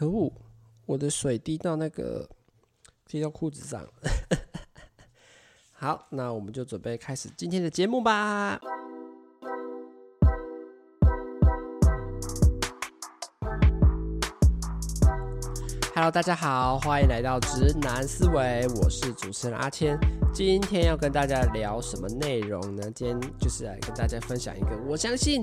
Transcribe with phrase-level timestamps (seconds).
[0.00, 0.32] 可恶，
[0.86, 2.26] 我的水滴到那个
[3.06, 3.86] 滴到裤子上。
[5.76, 8.58] 好，那我们就准备开始今天的节目吧。
[15.94, 19.98] Hello，大家好，欢迎来到直男思维，我是主持人阿谦。
[20.32, 22.90] 今天要跟大家聊什么内容呢？
[22.92, 25.42] 今天就是来跟大家分享一个，我相信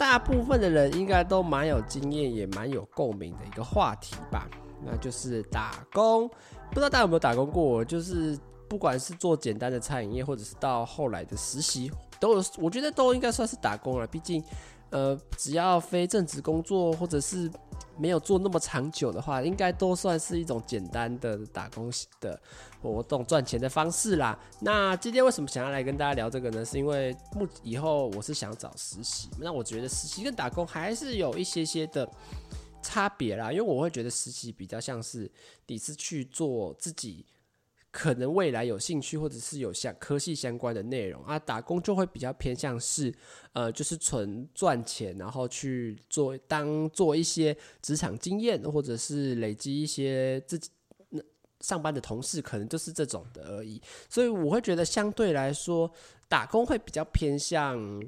[0.00, 4.48] 大部分的人应该都蛮有经验，也蛮有共鸣的一个话题吧。
[4.82, 6.26] 那就是打工，
[6.70, 7.84] 不知道大家有没有打工过？
[7.84, 14.06] 就是不管是做简单的餐饮业，或者是到后来的实习，都有，我觉得都应该算是打工了。
[14.06, 14.42] 毕竟，
[14.90, 17.50] 呃，只要非正职工作，或者是
[17.96, 22.40] 没有做那么长久的话，应该都算是一种简单的打工的
[22.82, 24.38] 活动，赚钱的方式啦。
[24.60, 26.64] 那今天为什么想要来跟大家聊这个呢？
[26.64, 32.08] 是因为目以后我是想找实习，那我觉得实习跟打工还是有一些些的
[32.82, 33.52] 差别啦。
[33.52, 35.30] 因为我会觉得实习比较像是
[35.66, 37.24] 你是去做自己。
[37.90, 43.12] 可能未来有兴趣或者是有相科系相关的内容啊，打工就会比较偏向是，
[43.52, 50.70] 呃，就是纯赚钱，然后去做当做一些职场经验，或者是累积一些自己
[51.08, 51.20] 那
[51.60, 53.82] 上班的同事，可能就是这种的而已。
[54.08, 55.90] 所以我会觉得相对来说，
[56.28, 58.00] 打工会比较偏向。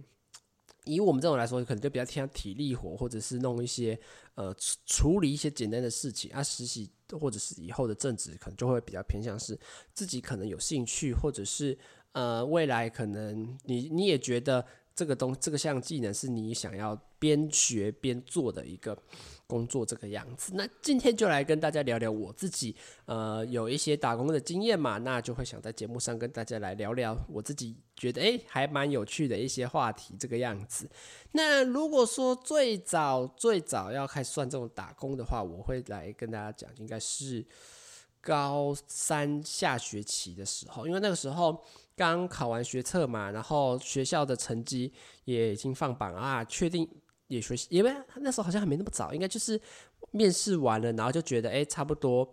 [0.85, 3.99] 以我们这种来说，可能就比较偏体力活，或者是弄一些
[4.35, 4.55] 呃
[4.87, 6.43] 处理一些简单的事情啊。
[6.43, 9.59] 实习或者是以后的政职，可能就会比较偏向是
[9.95, 11.79] 自己可能有兴趣，或者是
[12.13, 18.97] 呃未来可能你你也觉得这个东这个项技能是你想要边学边做的一个。
[19.45, 30.89] 工作这个样子，那今天就来跟大家聊聊我自己，呃，有一些打工的经验嘛，那就会想在节目上跟大家来聊聊我自己觉得诶还蛮有趣的一些话题这个样子。
[31.33, 37.45] 那如果说最早最早要开始算这种打工的话，我会来跟大家讲，应该是
[38.23, 41.63] 高三下学期的时候，因为那个时候
[41.97, 44.93] 刚考完学测嘛，然后学校的成绩
[45.25, 46.89] 也已经放榜啊，确定。
[47.29, 49.59] 也学习，因为那时候好像还没那么早，应该就是
[50.11, 52.29] 面试完了，然后就觉得，哎，差不多，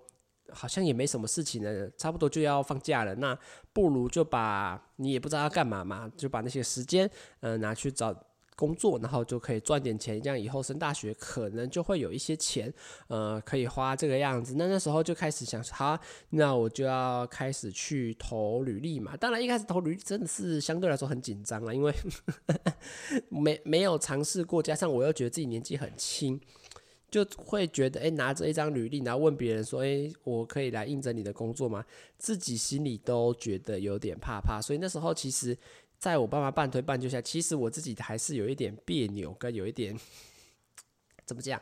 [0.52, 3.38] 好像也没什么事情了，差不多就要放假了，那
[3.72, 8.14] 不如就把你也不知道要干嘛嘛，就把那些时间，嗯、呃，拿去找。
[8.60, 12.72] 工作，然后就可以赚点钱，这样以后升大学可能就会有一些钱，
[13.08, 14.56] 呃，可以花这个样子。
[14.58, 15.98] 那那时候就开始想，好，
[16.32, 19.16] 那我就要开始去投履历嘛。
[19.16, 21.94] 当然一开始投履历真的是相对来说很紧张了，因为
[23.32, 26.38] 没没有尝试过，加上我又觉得自己年纪很轻，
[27.10, 31.86] 就会觉得，哎，拿着一张履历，然后问别人说，哎，我可以来应征你的工作吗？
[32.18, 35.58] 自己心里都觉得有点怕怕，所以那时候其实。
[36.00, 39.94] 在我爸妈半推半就下，其实我自己还是有一点别扭，跟有一点
[41.26, 41.62] 怎么讲，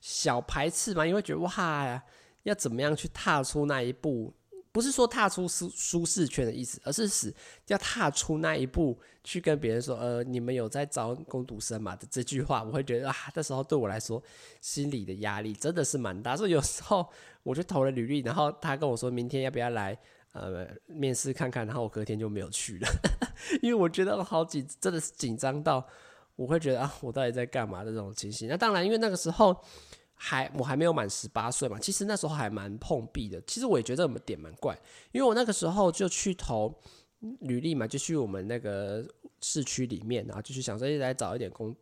[0.00, 2.02] 小排斥嘛，因为觉得哇，
[2.44, 4.34] 要怎么样去踏出那一步？
[4.72, 7.34] 不是说踏出舒舒适圈的意思，而是使
[7.66, 11.94] 要踏出那一步，去跟别人说，呃，你们有在招工读生嘛？
[11.96, 14.22] 的这句话，我会觉得啊，那时候对我来说，
[14.62, 16.34] 心里的压力真的是蛮大。
[16.34, 17.06] 所以有时候
[17.42, 19.98] 我就投了履历，然后他跟我说明天要不要来。
[20.38, 22.88] 呃，面试看看，然后我隔天就没有去了，
[23.62, 25.86] 因为我觉得好紧，真的是紧张到
[26.36, 28.48] 我会觉得啊，我到底在干嘛的这种情形。
[28.48, 29.56] 那当然，因为那个时候
[30.14, 33.40] 还我还没有满十八岁嘛，其实那时候还蛮碰壁的。
[33.46, 34.78] 其实我也觉得我们点蛮怪，
[35.12, 36.74] 因为我那个时候就去投
[37.40, 39.04] 履历嘛，就去我们那个
[39.40, 41.74] 市区里面，然后就去想说一来找一点工。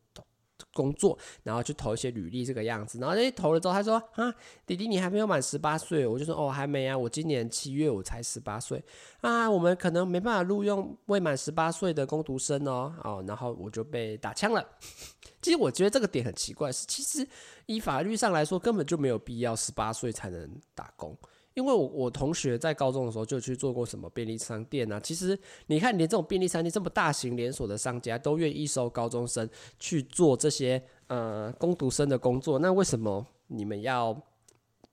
[0.76, 4.34] 工作，然后去投一些履历这个样子，然后诶投了之后，他说啊，
[4.66, 8.84] 弟弟你还没有满十八岁，我就说哦还没啊，我今年七月我才十八岁
[9.22, 14.62] 啊，我们可能没办法录用未满十八岁的工读生哦，哦，然后我就被打枪了。
[15.40, 17.26] 其实我觉得这个点很奇怪，是其实
[17.66, 21.16] 以法律上来说根本就没有必要十八岁才能打工。
[21.56, 34.14] 因为我我同学在高中的时候就去做过什么便利商店啊，其实你看连这种便利商店这么大型连锁的商家都愿意收高中生去做这些呃工读生的工作，那为什么你们要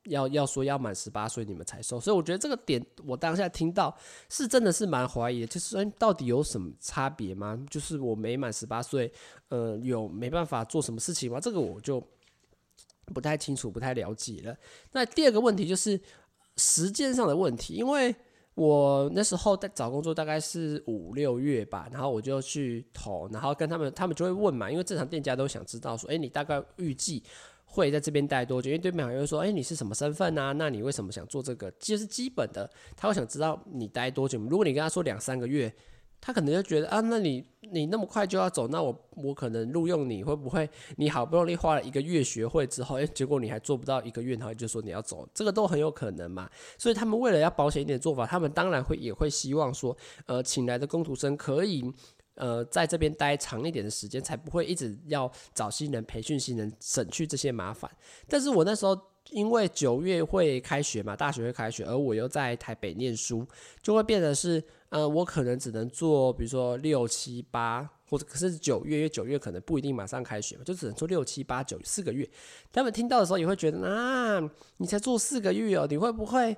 [0.06, 2.00] 要要说要满十八岁你们才收？
[2.00, 3.94] 所以我觉得这个点我当下听到
[4.30, 7.62] 是真的是蛮怀疑，就是说到底有什么差别吗？
[7.70, 9.12] 就是我没满十八岁，
[9.50, 11.42] 呃，有没办法做什么事情吗？
[11.42, 12.02] 这个我就
[13.08, 14.56] 不太清楚，不太了解了。
[14.94, 16.00] 那第二个问题就是。
[16.58, 18.16] 时间上的问题，因为
[18.56, 27.24] 我那时候在找工作，大概是五六月吧，然后我就去投，然后跟他们，他们就会问嘛，因为正常店家都想知道说，诶，你大概预计
[27.66, 28.70] 会在这边待多久？
[28.70, 30.52] 因为对面好像会说，诶，你是什么身份啊？
[30.52, 31.72] 那你为什么想做这个？
[31.80, 34.40] 就是基本的，他会想知道你待多久。
[34.42, 35.74] 如果你跟他说两三个月，
[36.26, 40.70] 他可能就觉得啊，那你你那么快就要走，那我我可能录用你会不会？
[40.96, 46.50] 你好不容易花了一个月学会之后，诶，结果你还做不到一个月，然后就说你要走，这个都很有可能嘛。
[46.78, 51.84] 所以他们为了要保险一点做法，他们当然会也会希望说，呃，请来的工读生可以
[52.36, 57.92] 呃在这边待长一点的时间，才不会一直要找新人培训新人，省去这些麻烦。
[58.30, 58.98] 但是我那时候。
[59.32, 63.48] 因为九月会开学嘛，大学会开学，而我又在台北念书，
[63.82, 64.62] 就会变得是，
[64.94, 72.30] 呃，我可能只能做，比如说六七八，或者可是九月，因为九月可能不一定马上开学嘛，就只能做六七八九四个月。
[72.72, 74.40] 他们听到的时候也会觉得，啊，
[74.78, 76.56] 你才做四个月哦，你会不会，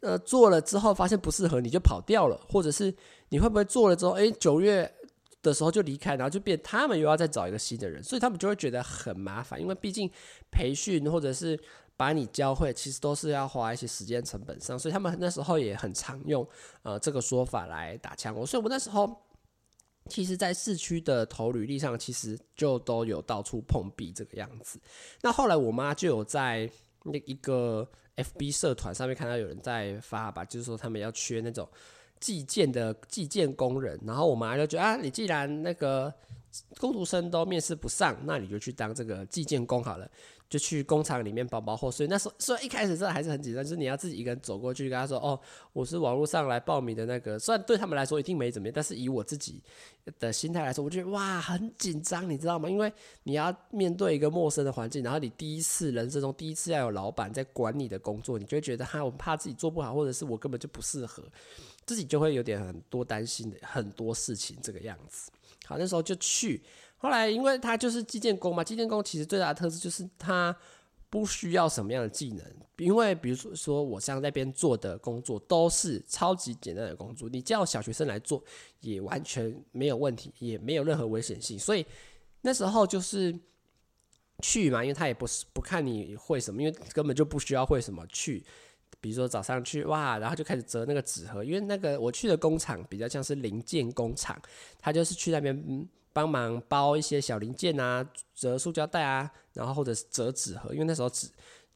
[0.00, 2.92] 呃，做了之后发现不适合你就跑掉了，或者是
[3.28, 4.92] 你会不会做了之后，诶，九月
[5.40, 10.10] 的时候就离开，然后就变他们又要再找一个新的人，所以他们就会觉得很麻烦，因为毕竟
[10.50, 11.56] 培训或者是。
[12.02, 16.44] 把你教会，其实都是要花一些时间成本上，所以他们那时候也很常用
[16.82, 18.44] 呃这个说法来打枪我。
[18.44, 19.08] 所以我那时候，
[20.08, 24.80] 其实，在市区的投履历上，其实就都有到处碰壁这个样子。
[25.20, 26.68] 那后来我妈就有在
[27.04, 31.68] 那一个 FB 社团上面看到有人在发吧，就是说他们要缺那种
[32.18, 36.12] 计件的计件工人，然后我妈就觉得啊，你既然那个
[36.80, 40.10] 工读生都面试不上，那你就去当这个计件工好了。
[40.52, 45.40] 就去工厂里面包包货，所以那时候虽然一开始真的还是很紧张，就是你要自己一个人走过去跟他说：“哦，
[45.72, 49.62] 我是网络上来报名的那个。”虽然对他们来说一定没怎么样，但是以我自己
[50.18, 52.68] 的心态来说，我觉得哇很紧张，你知道吗？
[52.68, 61.24] 因为你要面对一个陌生的环境，然后你第一次人生中第一次要有老板在管你的工作，你就会觉得哈，我怕自己做不好，或者是我根本就不适合，
[61.86, 65.32] 自己就会有点很多担心的很多事情这个样子。
[65.64, 66.62] 好，那时候就去。
[67.02, 70.56] 后来，因为他就是基建工嘛，基建工其实最大的特质就是他
[71.10, 72.46] 不需要什么样的技能，
[72.78, 78.40] 因为比如说说我像那边做的工作都是超级简单的工作，你叫小学生来做
[78.82, 81.84] 也完全没有问题，也没有任何危险性，所以
[82.42, 83.36] 那时候就是
[84.40, 88.44] 去嘛，因为他也不是不看你会什么，因为根本就不需要会什么去，
[89.00, 94.40] 比如说早上去哇，然后就开始折那个纸盒，因为那个我去的工厂比较像是零件工厂，
[94.78, 95.88] 他就是去那边。
[96.12, 101.28] 帮忙包一些小零件啊，折塑胶袋啊，然后或者是折纸盒，因为那时候纸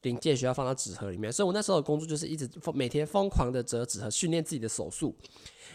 [0.03, 5.13] 零件需要放到纸盒里面，所以我那时候的工作就是一直每天疯狂的折纸盒，训练自己的手速，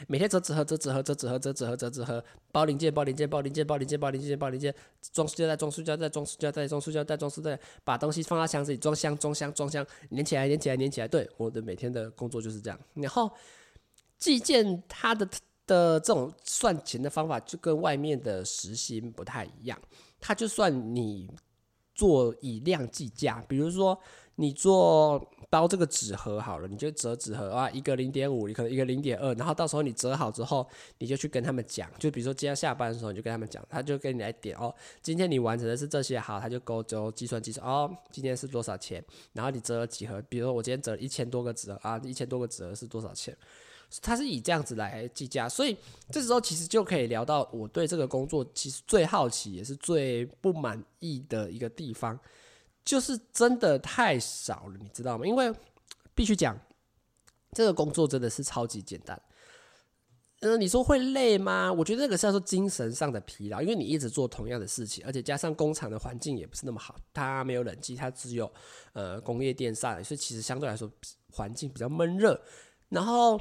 [0.06, 4.74] 每天折纸盒、折纸盒、折纸盒、折纸盒、折纸盒，包零件、包零件、包零件、包零件、包零件、包零件，
[5.12, 11.08] 装塑胶袋、装塑胶袋、装塑胶袋、装塑胶袋、装塑胶袋，把东西放到箱子里，装箱、装箱、装箱，连起来、连起来、连起来。
[11.08, 12.78] 对，我的每天的工作就是这样。
[12.94, 13.30] 然后
[14.18, 15.28] 寄件它的。
[15.72, 19.78] 的这种算钱的方法就跟外面的时薪不太一样，
[20.20, 21.30] 它就算你
[21.94, 23.98] 做以量计价，比如说
[24.36, 30.66] 你做包这个纸盒好了，你就折纸盒啊，一个零点五，你可能一个零点二，然后到时候你折好之后，
[30.98, 39.04] 你就去跟他们讲，就比如说今天下班的时候，你就跟他们讲，他就跟你来点哦，今天你完成的是这些，好，他就勾就计算计算哦，今天是多少钱，
[39.34, 43.36] 然后你折了几盒，比如说我今天折了一千多个纸盒啊，一千多个纸盒是多少钱？
[44.00, 45.76] 他是以这样子来计价，所以
[46.10, 52.18] 这时候其实就可以聊到我对这个工作其实最好奇也是最不满意的一个地方，
[52.84, 55.26] 就是真的太少了，你知道吗？
[55.26, 55.52] 因为
[56.14, 56.58] 必须讲，
[57.52, 59.20] 这个工作真的是超级简单。
[60.40, 61.70] 嗯，你说会累吗？
[61.72, 68.50] 我觉得那个是要说精神上的疲劳，因为你一直做同样的事情，而且加上工厂的环境也不是那么好，它没有冷气，它只有
[68.94, 70.90] 呃工业电扇，所以其实相对来说
[71.30, 72.40] 环境比较闷热，
[72.88, 73.38] 然后。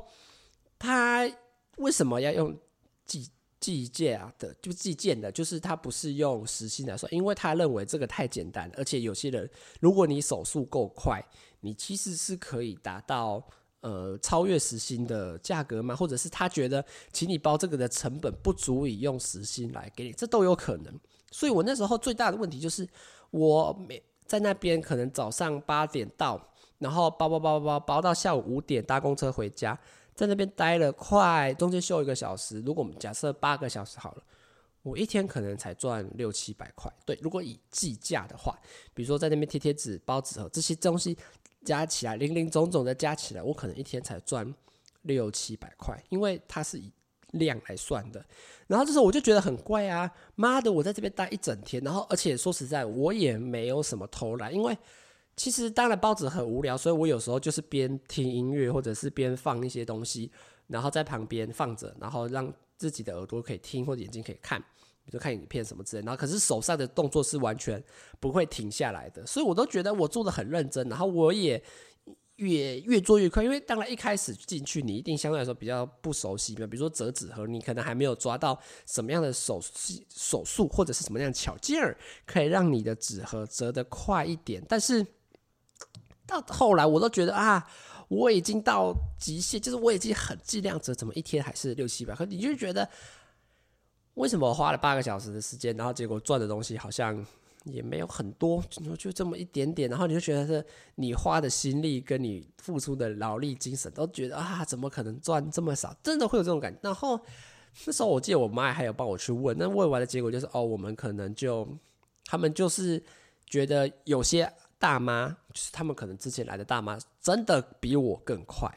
[0.81, 1.29] 他
[1.77, 2.57] 为什么要用
[3.05, 4.51] 计计件啊的？
[4.63, 9.47] 就计件的，就是他不是用时薪来算，因为他认为这个太简单，而且有些人，
[9.79, 11.23] 如果你手速够快，
[11.59, 13.45] 你其实是可以达到
[13.81, 15.95] 呃超越时薪的价格吗？
[15.95, 16.83] 或者是他觉得
[17.13, 20.99] 请你包这个的成本不足以用时薪来给你，这都有可能。
[21.29, 22.87] 所以我那时候最大的问题就是，
[23.29, 26.41] 我每在那边可能早上八点到，
[26.79, 29.79] 然后包包包包包包到下午五点搭公车回家。
[30.15, 32.59] 在那边待了快，中间休一个小时。
[32.61, 34.23] 如果我们假设八个小时好了，
[34.83, 36.91] 我一天可能才赚六七百块。
[37.05, 38.59] 对，如果以计价的话，
[38.93, 41.17] 比如说在那边贴贴纸、包纸盒这些东西
[41.63, 44.53] 加起来，零零总总的加起来，我可能一天才赚
[45.03, 46.91] 六七百块，因为它是以
[47.31, 48.23] 量来算的。
[48.67, 54.77] 然后这时候我就觉得很怪啊，妈的，我在这边待一整天，然后而且说实在，我也没有什么偷懒，因为。
[55.35, 60.31] 其实当然包纸很无聊，所以我有时候就是边听音乐或者是边放一些东西，
[60.67, 64.59] 然后在旁边放着，然后让自己的耳朵可以听或者眼睛可以看，
[65.03, 66.05] 比如看影片什么之类。
[66.05, 67.83] 然后可是手上的动作是完全
[68.19, 71.63] 不会停下来的，所以我都觉得我做的很认真，然后我也
[72.35, 79.61] 越越做越快，因为当然一开始进去你一定相对来说比较不熟悉嘛，比如说折纸盒，你可能还没有抓到什么样的手
[80.09, 84.63] 手速或者是什么样的巧劲儿，可以让你的纸盒折得快一点。
[84.67, 85.05] 但是
[86.31, 87.67] 到后来我都觉得啊，
[88.07, 92.25] 我已经到极限，就是我已经很尽量折，怎么一天还是六七百颗？
[92.25, 92.87] 你就觉得
[94.13, 97.25] 为什么花了八个小时的时间，然后结果赚的东西好像？
[97.65, 105.95] 也没有很多，就就这么一点点，然后你就觉得是你花的心力跟你付出的劳力精神，都觉得啊，怎么可能赚这么少？
[106.01, 106.79] 真的会有这种感觉。
[106.81, 107.21] 然后
[107.85, 111.67] 那时候我记得我妈还有帮我去问，那问完的结果就是哦，我们可能就
[112.25, 112.99] 他们就是
[113.45, 118.69] 觉得有些大妈，就是他们可能之前来的大妈，真的比我更快。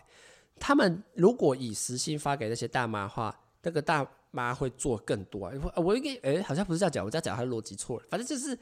[0.61, 4.07] 他们如果以时薪发给那些大妈的话，那个大。
[4.37, 8.07] 妈会做更多，我我应该哎，好像不是这样讲，我这样讲，他逻辑错了。
[8.11, 8.59] 反正就是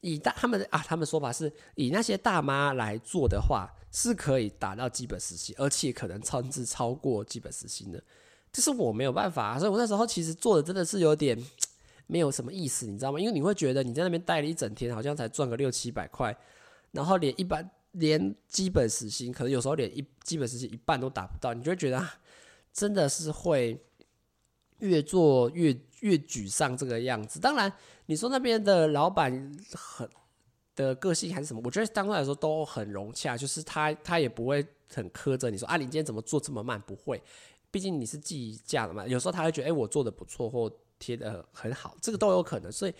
[0.00, 8.00] 以大他们啊，他们说法是以那些大妈来做的话，是可以达到基本时薪，而且可能甚至超过基本时薪的。
[8.52, 11.36] 这是我没有办法，所以我那时候其实做的真的是有点
[12.06, 13.18] 没有什么意思，你知道吗？
[13.18, 16.32] 因为你会觉得你在那边待了一整天，好像才赚个六七百块，
[16.98, 22.04] 然后连一般连基本时薪，可能有时候连一基本时薪一半都达不到，你就会觉得
[22.72, 23.80] 真的是会。
[24.80, 27.40] 越做越越沮丧这个样子。
[27.40, 27.72] 当然，
[28.06, 29.28] 你说那边的老板
[29.74, 30.08] 很
[30.76, 31.60] 的个性还是什么？
[31.64, 34.64] 我觉得当中来说都很融洽，就是他他也不会
[34.94, 36.80] 很苛责你说啊，你今天怎么做这么慢？
[36.82, 37.20] 不会，
[37.72, 39.04] 毕竟你是计价的嘛。
[39.04, 42.70] 有时候他会觉得，哎，我做的不错或贴的很好，这个都有可能。
[42.70, 42.94] 所以。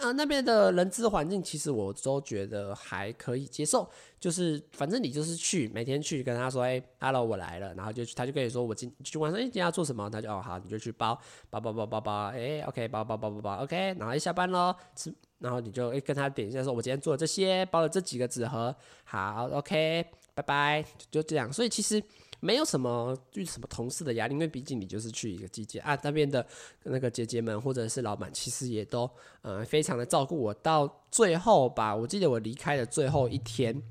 [0.00, 3.88] 啊，那边的人资环境其实我都觉得还可以接受，
[4.20, 10.08] 就是反正你就是去每天去跟他说，哎、欸、，Hello，我来了，然后就他就跟你说我今去晚上，哎，今天要做什么？
[10.08, 11.18] 他就哦好，你就去包
[11.50, 18.74] 包包包包包，哎、OK，包包包包包，OK，然后一下班喽，吃，然后你就跟他点一下说，我今天做了这些，包了这几个纸盒，
[19.04, 22.02] 好，OK，拜拜，就这样，所以其实。
[22.40, 26.46] 没有什么就什么同事的压力，因为毕竟你就是去一个季节啊，那边的
[26.84, 29.10] 那个姐姐们或者是老板，其实也都
[29.42, 30.54] 呃非常的照顾我。
[30.54, 33.82] 到最后吧，我记得我离开的最后一天，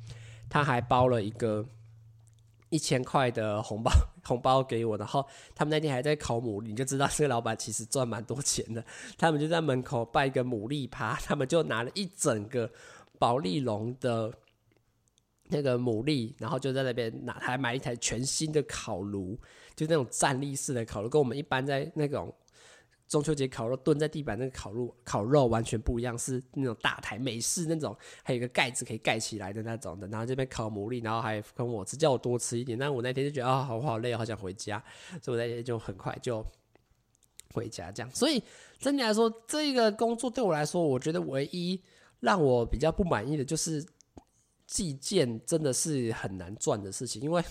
[0.50, 1.66] 他还包了一个
[2.70, 3.92] 一千块的红包
[4.24, 8.84] 红包给我，然后他们那天还在烤牡蛎，你就知道这个老板其实赚蛮多钱的。
[9.18, 12.72] 他们就在门口办一个牡蛎趴，他们就拿了一整个
[13.20, 14.34] 保丽龙的。
[15.50, 19.40] 那个牡蛎，然后就在那边拿，还买一台全新的烤炉，
[19.76, 22.34] 就那种站立式的烤炉，跟我们一般在那种
[23.08, 30.06] 中秋节烤肉蹲在地板那个烤肉烤肉完全不一样，是那种大台美式那种，还有一个盖子可以盖起来的那种的。
[30.08, 32.78] 然后这边烤牡蛎，然后还跟我吃，叫我多吃一点。
[32.78, 34.84] 但我那天就觉得啊，好好累，好想回家，
[35.22, 36.46] 所以我那天就很快就
[37.54, 37.90] 回家。
[37.92, 38.44] 这样，所以
[38.80, 41.82] 整体来说，这个工作对我来说，我觉得唯一
[42.20, 43.86] 让我比较不满意的就是。
[44.68, 47.44] 计件真的是很难赚的事情，因为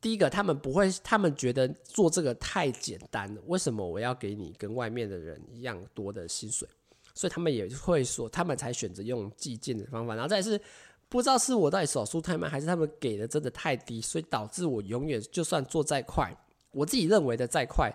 [0.00, 3.40] 第一个，他们不会，他们觉得做这个太简单了。
[3.46, 6.68] 为什么我要给你跟外面的人一样多的薪水？
[7.14, 10.14] 所以他们也会说，他们才选择用计件的方法。
[10.14, 10.60] 然后再是
[11.08, 16.36] 不知道是我到底手速太慢，还是他们给的真的太低，所以导致我永远就算做再快，
[16.72, 17.90] 我自己认为的再快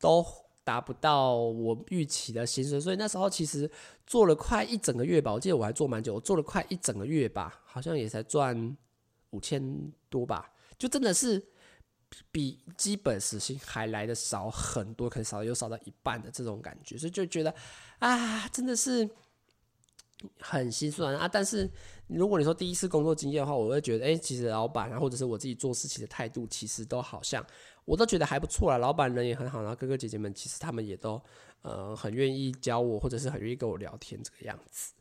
[0.00, 0.24] 都。
[0.66, 3.70] 达不到我预期的薪水，所以那时候其实
[4.04, 5.32] 做了快一整个月吧。
[5.32, 8.76] 我记得我还做蛮久，我做了快一整个月吧，好像也才赚
[9.30, 11.40] 五千多吧，就真的是
[12.32, 17.54] 比基本时薪还来的少很多，可能少有少到一半的这种感觉，所以就觉得
[18.00, 19.08] 啊，真的是
[20.40, 21.28] 很心酸啊。
[21.28, 21.70] 但是
[22.08, 27.46] 如果你说第一次工作经验的话，我会觉得，哎，其实老板啊，或者是我自己做事情的态度，其实都好像。
[27.86, 31.18] 我都觉得还不错啦，老板人也很好，然后哥哥姐姐们其实他们也都
[31.62, 34.92] 呃很愿意教我，或者是很愿意跟我聊天这个样子。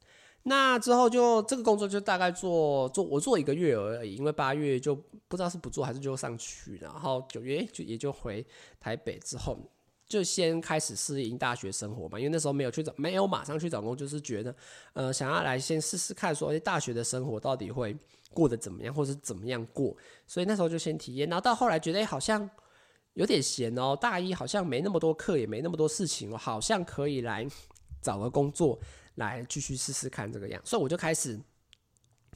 [0.44, 4.96] 那之后就这个工作就大概做做我做一个月而已，因为八月就
[5.28, 8.46] 不知道是不做还是就上去，然后九月就也就回
[8.80, 9.58] 台北之后，
[10.08, 14.56] 就先开始适应大学生活嘛，因为那时候没有去找，没有马上去找工，就是觉得
[14.94, 17.98] 呃想要来先试试看说，说、欸、大学的生活到底会
[18.32, 22.48] 过得怎么样，或是怎么样过，所以那时候就先体验，然后到后来觉得、欸、好像。
[23.16, 27.46] 有点闲哦，大一好像没那么多课，也没那么多事情，我好像可以来
[28.02, 28.78] 找个工作
[29.16, 31.40] 来继续试试看这个样，所以我就开始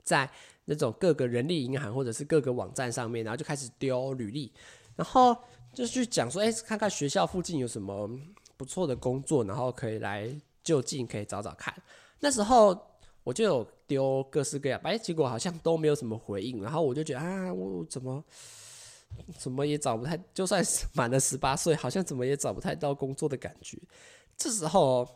[0.03, 0.29] 在
[0.65, 4.53] 那种各个人力银行或者是各个网站上面，然后就开始丢履历，
[4.95, 5.35] 然后
[5.73, 8.09] 就去讲说，哎，看看学校附近有什么
[8.55, 10.33] 不错的工作，然后可以来
[10.63, 11.75] 就近可以找找看。
[12.21, 12.77] 那时候
[13.25, 18.23] 我就有丢各式各样，哎，结果好像都没有什么回应，然后我就觉得啊，我怎么？
[19.37, 23.77] 怎么也找不太，就算是满了十八岁，好像怎么也找不太到工作的感觉。
[24.37, 25.07] 这时候，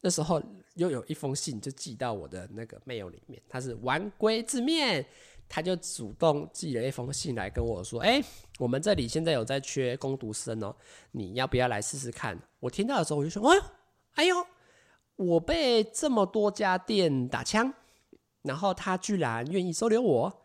[0.00, 0.42] 那时候
[0.74, 5.06] 又有一封信就寄到我的那个 mail 里面，他是丸龟字面，
[5.48, 8.22] 他就主动寄了一封信来跟我说：“哎，
[8.58, 10.74] 我们这里现在有在缺工读生哦，
[11.12, 13.62] 你要不要来试试看？”我听到的时候我就说：“哎呦，
[14.14, 14.46] 哎呦，
[15.16, 17.72] 我被这么多家店打枪，
[18.42, 20.41] 然后他居然愿意收留我，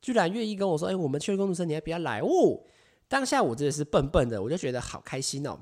[0.00, 2.60] 居然愿意跟我说：‘哎，我们缺工读生，你要不要来？’哦，
[3.08, 5.58] 当下我真的是笨笨的，我就觉得好开心哦。”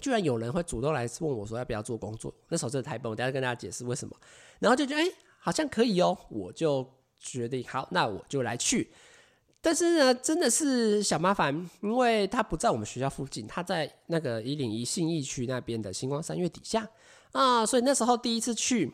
[0.00, 3.08] 居然有人会主动来问我说要不要做工作，那时候真的太笨。
[3.08, 4.16] 我等下跟大家解释为什么。
[4.58, 5.06] 然后就觉得哎、
[5.38, 6.84] 好像可以哦，我就
[7.20, 8.90] 决定好，那我就来去。
[9.60, 16.88] 但是呢，真的是小麻烦，因为他不在我们学校附近，他在那个一零一信义区那边的星光三月底下
[17.30, 18.90] 啊，所以那时候第一次去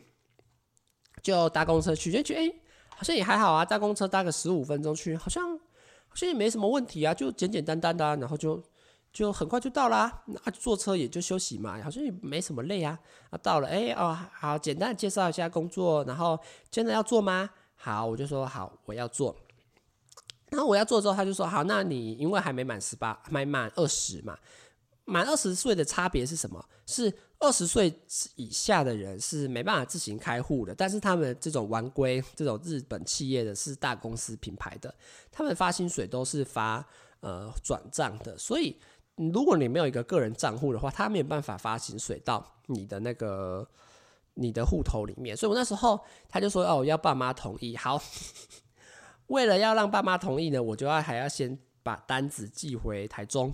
[1.23, 2.53] 就搭公车去，就觉得哎、
[2.99, 8.61] 好像也还好啊，搭公车搭个十五分钟去，好像好像也没什么问题啊，就简简单单的、然后就。
[9.11, 12.99] 就很快就到了，那坐车也就休息嘛，好像也没什么累啊。
[13.31, 16.39] 啊，到了，哎、哦，好，简单介绍一下工作，然后
[16.69, 17.49] 真的要做吗？
[17.75, 19.35] 好，我就说好，我要做。
[20.51, 24.37] 然后我要做之后，他就说好，那你因为还没满十八，还没满二十嘛，
[25.05, 26.63] 满二十岁的差别是什么？
[26.85, 27.93] 是二十岁
[28.35, 34.93] 以下的人是没办法自行开户的，但是他们这种玩归这种日本企业的是大公司品牌的，
[35.31, 36.85] 他们发薪水都是发
[37.21, 38.75] 呃转账的，所以。
[39.33, 43.67] 如果你没有一个个人账户的话，他没有办法发薪水到你的那个
[44.35, 45.35] 你的户头里面。
[45.35, 48.01] 所以我那时候他就说：“哦，要爸妈同意。”好，
[49.27, 53.53] 为了要让爸妈同意呢，我就要还要先把单子寄回台中，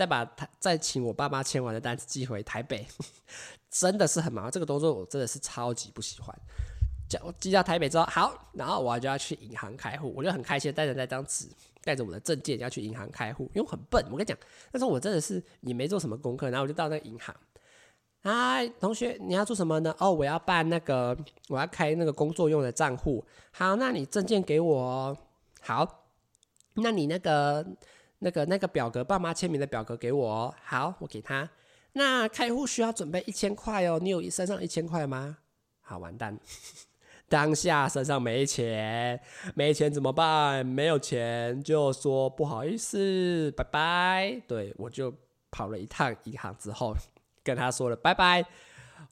[0.00, 2.86] 再把台再请我爸妈签完的单子寄回台北，
[3.70, 4.50] 真的是很麻烦。
[4.50, 6.34] 这个动作我真的是超级不喜欢。
[7.06, 11.46] 寄寄到台北之后，好，然后我就要去银行开户，我就很开心带着那张纸。
[11.82, 14.02] 带着我的证件要去银行开户，因为很笨。
[14.10, 14.36] 我跟你讲，
[14.72, 17.34] 那时候我真的是也没做什么功课，然后我就到那个银行。
[18.22, 19.94] 嗨，同学，你要做什么呢？
[19.98, 21.14] 哦，我要办那个，
[21.48, 23.22] 我要开那个工作用的账户。
[23.50, 25.16] 好，那你证件给我。
[25.60, 26.04] 好，
[26.74, 27.66] 那你那个
[28.20, 30.54] 那个那个表格，爸妈签名的表格给我。
[30.62, 31.50] 好，我给他。
[31.92, 33.98] 那开户需要准备一千块哦。
[34.00, 35.38] 你有身上一千块吗？
[35.80, 36.38] 好，完蛋。
[37.28, 39.20] 当下身上没钱，
[39.54, 40.66] 没钱怎么办？
[40.66, 44.42] 没有钱就说不好意思，拜拜。
[44.48, 45.14] 对，我就
[45.50, 46.96] 跑了一趟银行之后，
[47.44, 48.44] 跟他说了拜拜，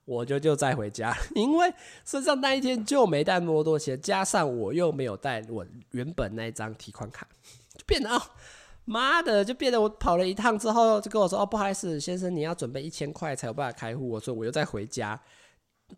[0.04, 1.72] 我就就再回家， 因为
[2.04, 7.24] 身上那一天就没带那么多钱，加上我又没有带我原本那一张提款卡，
[7.76, 8.20] 就变得哦，
[8.88, 15.20] 妈的，就变得我跑了一趟之后，就跟我说哦，不好意思，先生，你要准备一千块才有办法开户，我说我又再回家，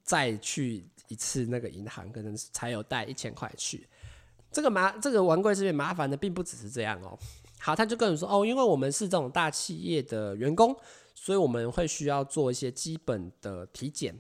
[0.03, 0.85] 再去。
[1.09, 3.85] 一次那个银行可能才有带一千块去，
[4.53, 7.19] 这个麻这个玩贵这边麻烦的并不只是这样哦。
[7.59, 10.73] 好，他就跟你说哦，因为我们是这种大企业的员工，
[11.17, 14.17] 所以我们会需要做一些基本的体检。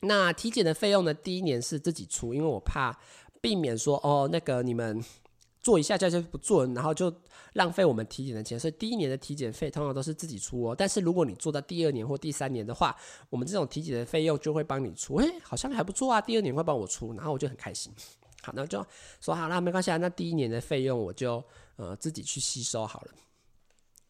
[0.00, 2.98] 那体检的费用呢，第一年是自己出，因为我怕
[3.42, 5.04] 避免说哦，那个你们。
[5.62, 7.14] 做一下下就不做，然后就
[7.52, 10.74] 浪费我们体检的钱，所以第一年的体检费通常都是自己出哦。
[10.76, 12.96] 但是如果你做到第二年或第三年的话，
[13.30, 15.16] 我们这种体检的费用就会帮你出。
[15.18, 17.92] 诶，好像还不错啊，第二年会帮我出，然后我就很开心。
[18.42, 18.84] 好，那就
[19.20, 21.42] 说好了，没关系啊，那第一年的费用我就
[21.76, 23.12] 呃自己去吸收好了。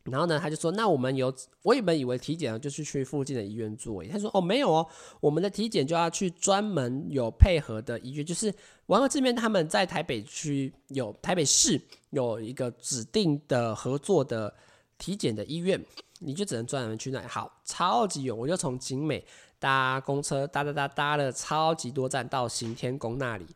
[0.05, 4.85] 然后呢，他就说：“那我们有，我原本以为体检就是去附近的医院做。”他说：“哦，没有哦，
[5.21, 8.53] 我们的体检就要去专门有配合的医院，就是
[8.87, 14.53] 完了这边他们在台北区有台北市有一个指定的合作的
[14.99, 15.81] 体检的医院，
[16.19, 17.27] 你就只能专门去那里。
[17.29, 19.25] 好，超级远，我就从景美
[19.61, 23.47] 搭公车搭搭搭搭了超级多站到行天宫那里，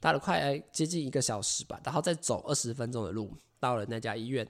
[0.00, 4.44] 搭了快接近一个小时吧，然后再走二十分钟的路到了那家医院。”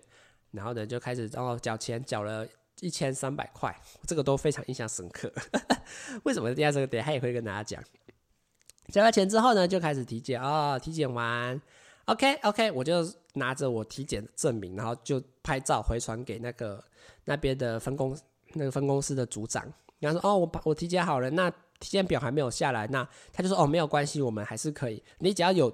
[0.53, 2.47] 然后呢，就开始哦缴钱，缴了
[2.81, 3.75] 一千三百块，
[4.07, 5.33] 这个都非常印象深刻。
[6.25, 7.83] 为什么第二这个点，他也会跟大家讲。
[8.88, 11.61] 交了钱之后呢，就开始体检哦，体检完
[12.05, 13.03] ，OK OK，我就
[13.35, 16.83] 拿着我体检证明，然后就拍照回传给那个
[17.25, 18.17] 那边的分公
[18.53, 19.65] 那个分公司的组长。
[20.01, 25.73] 然后说哦，我我体检好了，那体检表还没有下来，那他就说哦，没有关系，我们还是可以，你只要有。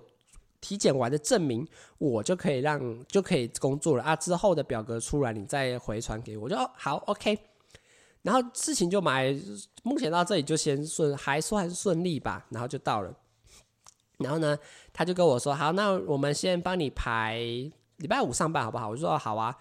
[0.60, 1.66] 体检完的证明，
[1.98, 4.16] 我就可以让就可以工作了啊！
[4.16, 7.38] 之后的表格出来，你再回传给我，就哦好 OK。
[8.22, 9.34] 然后事情就买，
[9.84, 12.44] 目前到这里就先顺，还算顺利吧。
[12.50, 13.14] 然后就到了，
[14.18, 14.58] 然后呢，
[14.92, 17.38] 他就跟我说：“好，那我们先帮你排
[17.96, 19.56] 礼拜五上班好不好？”我就说：“好啊。”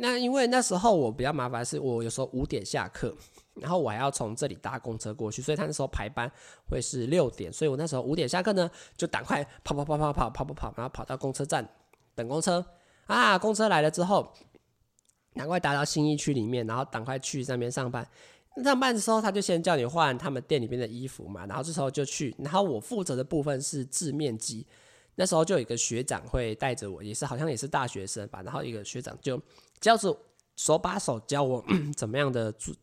[0.00, 3.14] 那因为那时候我比较麻烦，是我有时候五点下课。
[3.60, 6.30] 然后我还要从这里搭公车过去，所以他那时候排班
[6.68, 11.68] 会是六点，所以我那时候五点下课呢，就赶快跑跑跑跑跑跑跑跑，然后跑到公车站
[12.14, 12.64] 等公车
[13.06, 14.32] 啊，公车来了之后，
[15.34, 18.08] 赶快搭到新义区里面，然后赶快去那边上班。
[18.64, 24.66] 上班的时候他就先叫你换他们店里面的衣服嘛，然后这时候就去，然后我负责的部分是制面机，
[25.14, 29.40] 那时候就有一个学长会带着我，也是好像也是大学生吧，然后一个学长就
[29.80, 30.16] 教着
[30.56, 31.64] 手把手教我
[31.96, 32.74] 怎么样的做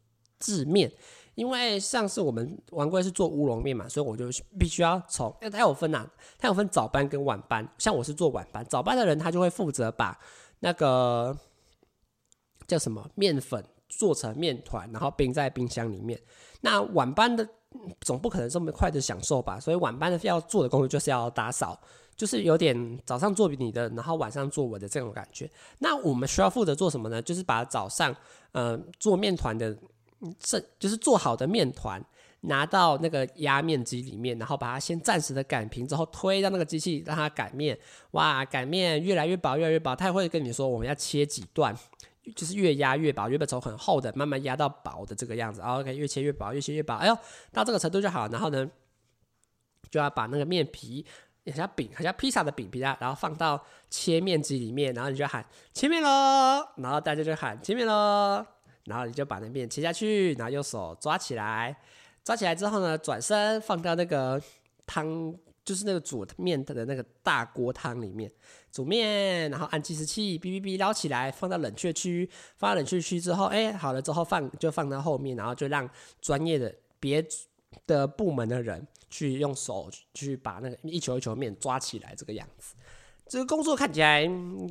[0.45, 0.91] 制面。
[1.35, 7.67] 因为上次我们玩龟是做乌龙面嘛，所以我就必须要从，因为它有分呐、啊，它有分早班跟晚班。
[7.77, 10.17] 像我是做晚班，早班的人他就会负责把
[10.61, 11.37] 那个
[12.65, 16.17] 叫什么面粉做成面团，然后冰在冰箱里面。
[16.61, 17.45] 那晚班的
[17.99, 21.77] 总不可能这么快的享受吧，所以晚班的要做的工作就是要打扫，
[22.15, 25.51] 就是有点早上做你的，然后晚上做我的这种感觉。
[25.79, 27.21] 那我们需要负责做什么呢？
[27.21, 28.15] 就是把早上
[28.53, 29.77] 呃做面团的。
[30.39, 32.03] 这就是做好的面团，
[32.41, 37.77] 拿到那个压面机里面，然后把它先暂时的擀平，之后推到那个机器让它擀面。
[38.11, 41.75] 哇，擀面越来越薄，越来越薄，它会跟你说我们要切几段，
[42.35, 45.61] 就是越压越薄，原本从很厚的慢慢压到薄的这个样子。
[45.61, 46.95] OK，越切越薄，越切越薄。
[46.95, 47.17] 哎呦，
[47.51, 48.27] 到这个程度就好。
[48.29, 48.69] 然后呢，
[49.89, 51.05] 就要把那个面皮，
[51.45, 58.45] 很像饼，很像披萨的饼皮啊，然后放到切面机里面，然后你就喊切面喽，然后大家就喊切面喽。
[58.85, 61.75] 然后你就把那面切下去，然后用手抓起来，
[62.23, 64.41] 抓起来之后呢，转身放到那个
[64.85, 68.31] 汤，就是那个煮面的那个大锅汤里面
[68.71, 75.89] 煮面，然后按计时器，哔哔哔捞起来，放到冷却区，放到冷却区之后，哎，好了之后放就放到后面，然后就让
[76.21, 77.25] 专业的别
[77.87, 82.75] 的部门的人去用手去把那个一球一球面抓起来，这个样子。
[83.27, 84.23] 这个工作看起来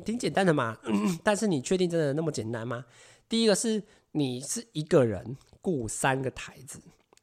[0.05, 0.77] 挺简单的嘛，
[1.21, 2.85] 但是你确定真的那么简单吗？
[3.27, 3.83] 第一个是。
[4.17, 6.79] 你是一个人雇三个台子，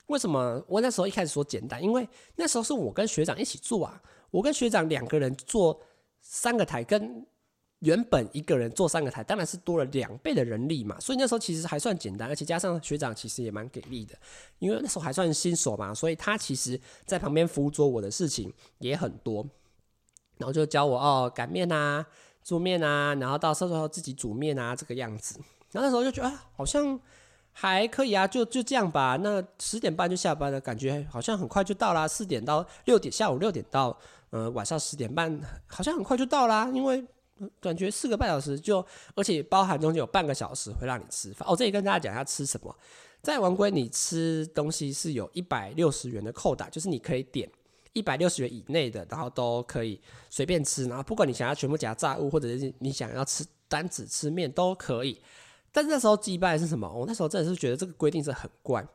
[0.08, 1.82] 为什么我那时候一开始说简单？
[1.82, 5.80] 因为那时候是我跟学长一起做啊，我跟学长两个人做
[6.20, 7.26] 三个台，跟
[7.78, 11.00] 原本一个人做三个台，当然是多了两倍的人力嘛。
[11.00, 14.14] 所以那时候其实还算简单，而且加上学长其实也蛮给力的，
[14.58, 19.42] 因为那时候还算新手嘛，所以他其实在旁边辅佐我的事情也很多，
[20.36, 22.06] 然后就教我哦擀面啊、
[22.42, 25.40] 做面啊，然后到时候自己煮面啊这个样子。
[25.72, 26.98] 然后那时候就觉得啊，好像
[27.50, 29.18] 还可以啊，就就这样吧。
[29.22, 32.06] 那十点半就下班了，感觉好像很快就到啦。
[32.06, 33.98] 四点到六点，下午六点到
[34.30, 36.70] 呃晚上十点半，好像很快就到啦。
[36.72, 37.04] 因为
[37.60, 41.48] 感觉四个半小时就，而且包含中间有半个小时会让你吃饭。
[41.48, 42.74] 哦，这里跟大家讲一下吃什么。
[43.22, 47.50] 在玩龟，你吃东西是有一百六十元的扣打，就是你可以点
[47.92, 50.86] 一百六十元以内的，然后都可以随便吃。
[50.86, 55.20] 然后不管你想要全部夹炸物，或者是你想要吃单只吃面都可以。
[55.72, 56.86] 但是那时候祭拜是什么？
[56.92, 58.86] 我那时候真的是觉得这个规定是很怪。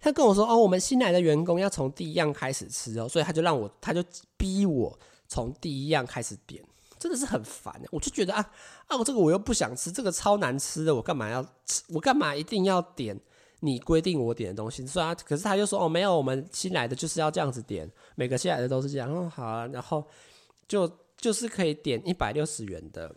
[0.00, 4.02] 他跟我说：“哦，我们新来的员工要从第一样开始吃哦，所以他就让我，他就
[4.36, 6.64] 逼我从第一样开始点，
[7.00, 7.82] 真的是很烦。
[7.90, 8.52] 我就觉得啊
[8.86, 11.82] 啊，我这个我又不想吃，这个超难吃的，我干嘛要吃？
[11.88, 13.20] 我干嘛一定要点
[13.58, 14.86] 你规定我点的东西？
[14.86, 19.12] 虽然可是他就说：哦，没有，我们新来的就是要这样子点，每个新来的都是这样。
[19.12, 20.06] 哦，好啊，然后
[20.68, 23.12] 就就是可以点一百六十元的。”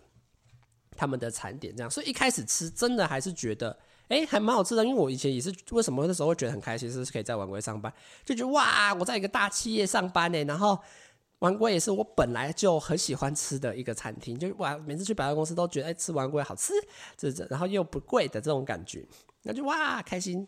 [1.01, 3.75] 他们的餐点这样，所以一开始吃真的还是觉得，
[4.07, 4.85] 哎、还蛮好吃的。
[4.85, 7.91] 因为我以前也是，为什么那时候会觉得很开心，是可以在玩归上班，
[8.23, 10.43] 就觉得哇，我在一个大企业上班呢。
[10.43, 10.77] 然后
[11.39, 16.71] 玩龟也是我本来就很喜欢吃的一个餐厅，就哇，每次去百货公司都觉得，哎、吃玩龟好吃，
[17.17, 19.03] 这这，然后又不贵的这种感觉，
[19.41, 20.47] 那就哇，开心。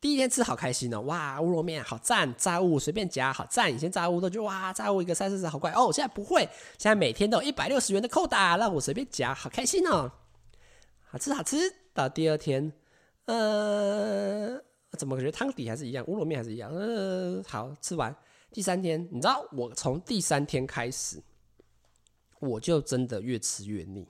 [0.00, 3.72] 第一天吃好开心哦，哇，乌龙面好赞，炸物随便夹好赞。
[3.72, 6.40] 以前炸物都觉得哇，炸物一个三四十好贵哦，现在不会，
[6.78, 10.10] 现在每天都有一百六十元的扣打，让我随便夹，好开心哦，
[11.02, 11.58] 好吃好吃。
[11.92, 12.72] 到第二天，
[13.26, 14.58] 呃，
[14.96, 18.14] 怎么感觉汤底还是一样，乌龙面还是一样，呃，好吃完。
[18.52, 21.22] 第三天，你知道我从第三天开始，
[22.38, 24.08] 我就真的越吃越腻。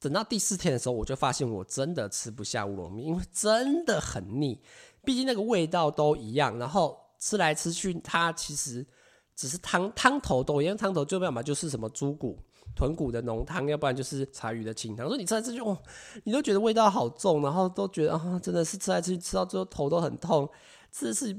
[0.00, 4.60] 等到第四天的时候，我就发现我真的吃不下乌龙面，因为真的很腻。
[5.04, 8.86] 毕竟那个味道都一样，然后吃来吃去，它其实
[9.36, 12.38] 只是汤汤头都一样，汤头就要么就是什么猪骨、
[12.74, 15.06] 豚骨的浓汤，要不然就是柴鱼的清汤。
[15.06, 15.76] 所以你吃来吃去，哦，
[16.24, 20.48] 你都觉得味道好重，然后都觉得啊、真的是吃来吃去吃到最后头都很痛，
[20.90, 21.36] 真的是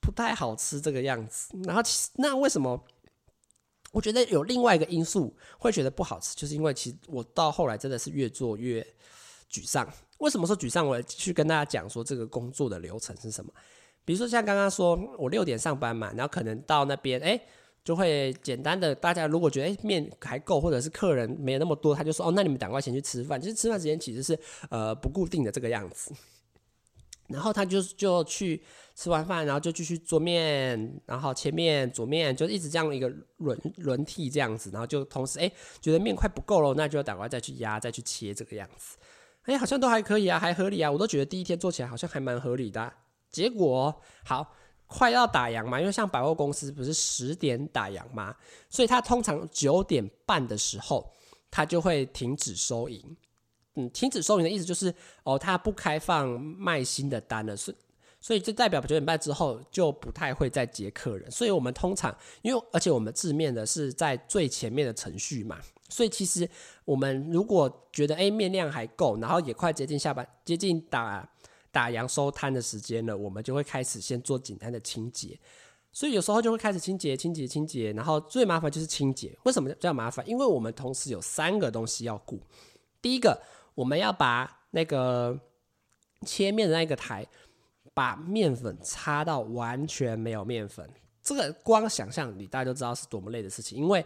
[0.00, 1.48] 不太好吃这个样子。
[1.64, 2.82] 然后其实那为什么？
[3.92, 8.86] 我觉得有另外一个因素会觉得不好吃，就是因为其实我到后来真的是越做越
[9.50, 9.88] 沮丧。
[10.18, 10.86] 为什么说沮丧？
[10.86, 13.52] 我去跟大家讲说这个工作的流程是什么。
[14.04, 17.40] 比如说像刚刚说我六点上班嘛，然后可能到那边，哎，
[17.84, 23.40] 就会简单的，大家如果觉得哎面还够，或者是客人没有那么多，他就说哦，那你们赶快先去吃饭。
[23.40, 24.38] 其实吃饭时间其实是
[24.70, 26.14] 呃不固定的这个样子。
[27.28, 28.62] 然后他就就去
[28.94, 34.70] 吃完饭，然后就继续做面，然后切面、煮面，就一直这样一个轮轮替这样子。
[34.72, 35.50] 然后就同时哎
[35.80, 38.96] 觉得面快不够了，那就要赶快再去压、再去切这个样子。
[39.46, 42.92] 哎、好像都还可以啊，还合理啊，我都觉得第一天做起来好像还蛮合理的。
[43.30, 44.54] 结果好，
[44.86, 48.34] 快要打烊嘛，因为像百货公司不是十点打烊嘛，
[48.68, 51.12] 所以他通常九点半的时候，
[51.50, 53.16] 他就会停止收银。
[53.74, 57.76] 嗯，停止收银的意思就是，哦，他不开放卖新的单了，所以
[58.20, 61.30] 所以就代表九点半之后就不太会再接客人。
[61.30, 66.48] 所以我们通常，因为而且我们字面的是在最前面的程序嘛，所以其实
[66.84, 71.28] 我们如果觉得哎面量还够，然后也快接近下班，接近打
[71.70, 75.38] 打烊收摊的时间了，我们就会开始先做简单的清洁。
[75.92, 79.36] 所以有时候就会开始清洁、清洁、清洁，然后最麻烦就是清洁。
[79.44, 80.28] 为什么这样麻烦？
[80.28, 82.40] 因为我们同时有三个东西要顾。
[83.00, 83.40] 第一个。
[83.76, 85.38] 我们要把那个
[86.24, 87.26] 切面的那个台，
[87.92, 90.90] 把面粉擦到完全没有面粉。
[91.22, 93.76] 这个光想象你大家都知道是多么累的事情。
[93.76, 94.02] 因为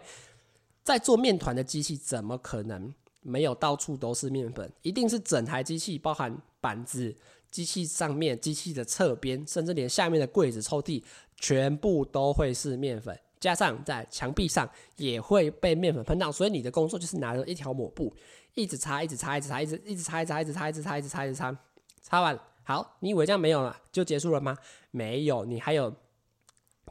[0.83, 4.71] 在做面团的机器，怎么可能没有到处都是面粉？
[4.81, 7.15] 一定是整台机器，包含板子、
[7.49, 11.03] 机器上面、机器的侧边，甚至连下面的柜子、抽屉，
[11.37, 13.17] 全部都会是面粉。
[13.39, 18.13] 加上在墙壁上也会被面粉喷到，所以你的工作就是拿着一条抹布。
[18.53, 21.57] 一直擦，一直擦，一直擦，一直一直擦，一直擦，一直擦，一直擦，一直擦，一直擦，
[22.01, 24.55] 擦完好，你以为这样没有了就结束了吗？
[24.91, 25.91] 没有，你还有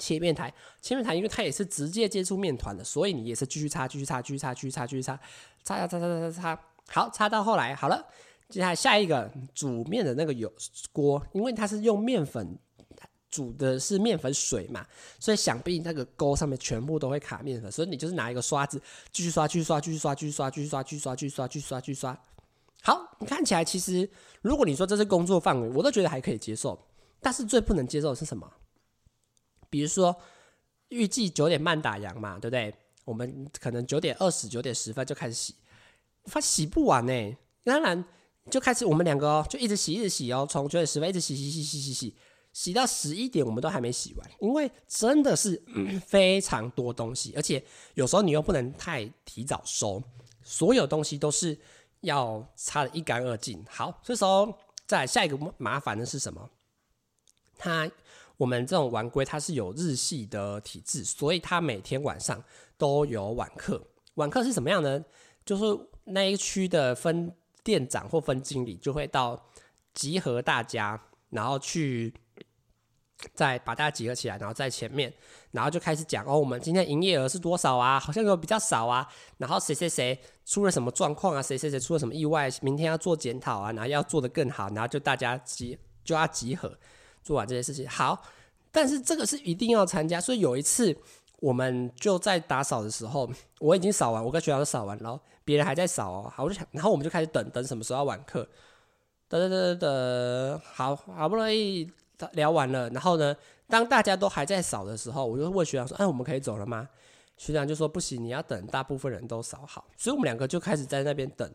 [0.01, 5.21] 切面台，切面台，因为它也是直接接触面团的，所以你也是继续擦，继续擦，继续擦，继续擦，继续擦，
[5.63, 8.05] 擦擦擦擦擦擦，好，擦到后来好了，
[8.49, 10.51] 接下来下一个煮面的那个油
[10.91, 12.59] 锅，因为它是用面粉。
[13.31, 14.85] 煮的是面粉水嘛，
[15.21, 18.83] 所以想必那个钩上面全部都会卡面粉，所以你就是拿一个刷子
[19.13, 22.21] 继续刷，继续刷，继续刷，继续刷，继续刷，继续刷，继续刷，继续刷，继续刷。
[22.83, 24.11] 好，你看起来其实，
[24.43, 26.77] 如果你说这是工作范围，我都觉得还可以接受。
[27.21, 28.53] 但是最不能接受的是什么？
[29.70, 30.14] 比如说
[30.88, 32.74] 预计九点半打烊嘛，对不对？
[33.04, 35.54] 我们可能九点二十、九点十分就开始洗，
[36.24, 38.04] 发洗不完呢、当然
[38.50, 42.16] 就开始我们两个哦，就一直洗，一直洗哦，从九点十分一直洗，洗，洗，洗，洗，洗。
[42.52, 45.62] 洗到十一点，我们都还没洗完，因为真的是、
[46.04, 50.02] 非常多东西，而且有时候你又不能太提早收，
[50.42, 51.56] 所有东西都是
[52.00, 53.64] 要擦得一干二净。
[53.70, 54.52] 好，这时候
[54.85, 56.50] 再下一个麻烦的是什么？
[57.56, 57.88] 他
[58.40, 62.42] 我们这种碗龟它是有日系的体制，所以它每天晚上
[62.79, 63.87] 都有晚课。
[64.14, 65.05] 晚课是什么样呢？
[65.44, 65.62] 就是
[66.05, 67.31] 那一区的分
[67.62, 69.46] 店长或分经理就会到
[69.92, 70.98] 集合大家，
[71.29, 72.14] 然后去。
[73.35, 75.12] 再把大家集合起来，然后在前面，
[75.50, 78.00] 然后就开始讲哦，我们今天营业额是多少啊？
[78.00, 79.07] 好像有比较少啊。
[79.37, 81.42] 然后谁谁谁出了什么状况啊？
[81.42, 82.50] 谁谁谁出了什么意外？
[82.62, 86.74] 明天要做检讨啊，然后要做得更好，然后就大家集就要集合
[87.31, 87.88] 做完这些事情。
[87.88, 88.21] 好，
[88.73, 90.21] 但是这个是一定要参加。
[90.21, 90.93] 所以有一次
[91.38, 96.33] 我们就在打扫的时候，我已经扫完，我跟学长都扫完了，别人还在扫哦。
[96.35, 98.45] 好，我就想，然后我们就开始等等什么时候要晚课，
[99.29, 101.88] 等等等等，好好不容易。
[102.33, 103.35] 聊完了，然后呢，
[103.66, 106.87] 当大家都还在扫的时候，我就问学长说：“哎，我们可以走了吗？”
[107.38, 111.51] 学长就说：“不行，你要等大部分人都扫好。”所以我们两个就开始在那边等，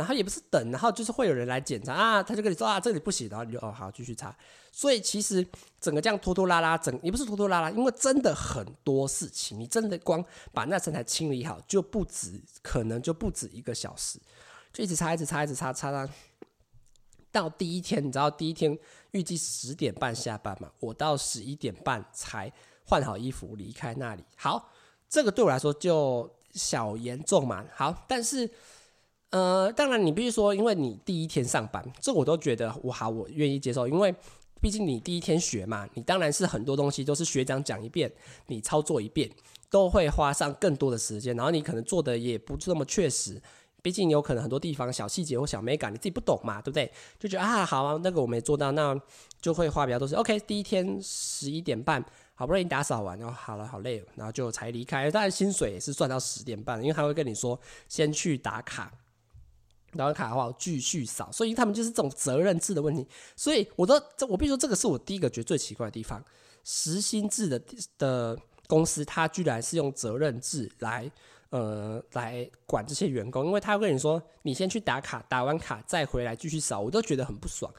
[0.00, 4.34] 然后也不是等，然后就是会有人来检查啊，他就跟你说：“啊，这里不行。”然后你就哦好继续擦。
[4.72, 5.46] 所以其实
[5.78, 14.18] 整个这样拖拖拉拉，整也不是拖拖拉拉，因为真的很多事情，你真的光把那身材清理好就不止，可能就不止一个小时，
[14.72, 16.10] 就一直擦，一直擦，一直擦，擦到。
[17.32, 18.76] 到第一天，你知道第一天
[19.12, 20.68] 预计十点半下班嘛？
[20.80, 22.52] 我到十一点半才
[22.84, 24.24] 换好衣服离开那里。
[24.36, 24.68] 好，
[25.08, 27.64] 这个对我来说就小严重嘛。
[27.72, 28.50] 好，但是
[29.30, 33.86] 呃，当然你必须说，因为你第一天上班，这我都觉得我好，我愿意接受。
[33.86, 34.14] 因为
[34.60, 38.12] 毕竟你第一天学嘛，你当然是很多东西都是学长讲一遍，
[38.48, 39.30] 你操作一遍
[39.70, 43.40] 都会花上更多的时间，然后你可能做的也不这么确实。
[43.82, 46.92] 毕竟有可能很多地方小细节或小美感你自己不懂嘛，对不对？
[47.18, 48.94] 就觉得啊，好啊，那个我没做到，那
[49.40, 50.20] 就会花比较多时间。
[50.20, 55.10] OK，第一天十一点半，好不容易打扫完，然后好了，好累，然后就才离开。
[55.10, 58.92] 当然薪水也是算到十点半，因为他会跟你说先去打卡，
[59.96, 63.06] 打完卡的话继续扫，所以他们就是这种责任制的问题。
[63.36, 63.94] 所以我都，
[64.28, 66.24] 我必须说这个是我第一个觉得最奇怪的地方，
[66.64, 67.62] 实薪制的
[67.98, 71.10] 的公司，它居然是用责任制来。
[71.50, 77.74] 呃，来管这些员工，因为他会跟你说，你先去打卡，打完卡再回来继续扫，我都觉得很不爽。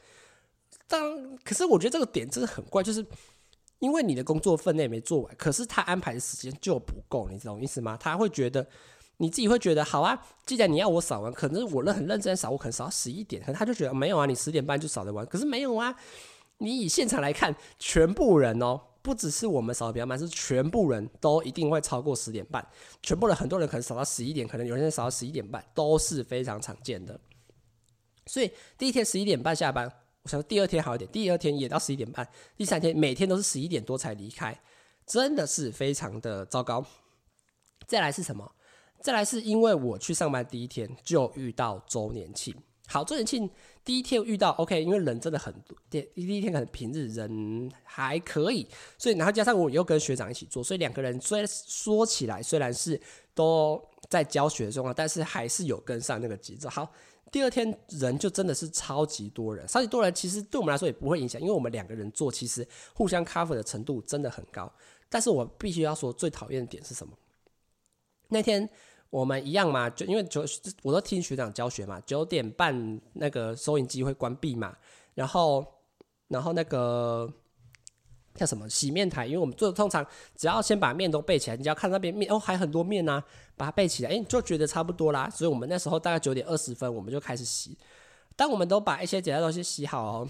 [0.86, 3.02] 当可是我觉得这个点真的很怪，就是
[3.78, 7.96] 因为你的工作分内没做完，可是他安排的时间就不够，你懂意思吗？
[7.98, 8.68] 他会觉得
[9.22, 15.94] 你自己会觉得好啊，既然你要我扫完，可能我认很认真扫，我可能扫到十一点，可能他就觉得没有啊，你十点半就扫得完，可是没有啊，
[16.58, 18.80] 你以现场来看，全部人哦。
[19.00, 22.64] 不只是我们扫的比较慢，是全部人都一定会超过十点半。
[23.00, 27.20] 全部人很多人可能扫到十一点，可能有人扫到十一点半，都是非常常见的。
[28.26, 34.60] 所以第一天十一点半下班，我想第二天好一点，第二天也到十一点半，第三天每天都是十一点多才离开，
[35.06, 36.84] 真的是非常的糟糕。
[37.88, 38.52] 再来是什么？
[39.02, 42.54] 再来是因为我去上班第一天就遇到周年庆。
[42.86, 43.48] 好，周年庆
[43.84, 45.76] 第一天遇到 OK，因为人真的很多。
[45.88, 53.00] 第第一天可能平日人还可以，所以然后加上我又跟学长一起做，所以两个人虽然说起来虽然是
[53.34, 56.68] 都在教学中啊，但是还是有跟上那个节奏。
[56.68, 56.92] 好，
[57.30, 64.70] 第二天人就真的是超级多人，超级多人其实对我们来说也不会影响，因为我们两个人做其实互相 cover 的程度真的很高。
[65.08, 67.12] 但是我必须要说最讨厌的点是什么？
[68.28, 68.68] 那天。
[69.12, 70.42] 我们一样嘛，就因为九
[70.82, 74.74] 我都听学长教学嘛，九点半那个收银机会关闭嘛，
[75.12, 75.62] 然后
[76.28, 77.30] 然后那个
[78.34, 80.02] 叫什么洗面台，因为我们做通常
[80.34, 83.22] 只要先把面都备起来，你只要看那边面哦还很多面啊，
[83.54, 85.28] 把它备起来，哎，就觉得差不多啦。
[85.28, 87.76] 所以我们那时候大概九点二十分我们就开始洗，
[88.34, 90.28] 当我们都把一些简单东西洗好哦，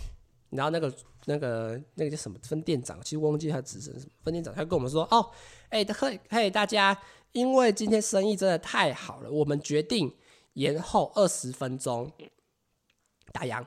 [0.51, 0.93] 然后那个
[1.27, 5.31] 那个那个叫什么分店长，其实我忘记他职称什么，分店长他跟我们说哦，
[5.69, 6.99] 哎嘿嘿大家。
[7.33, 10.15] 因为今天生意真的太好了，我们决定
[10.55, 12.11] 延后二十分钟
[13.33, 13.65] 打烊。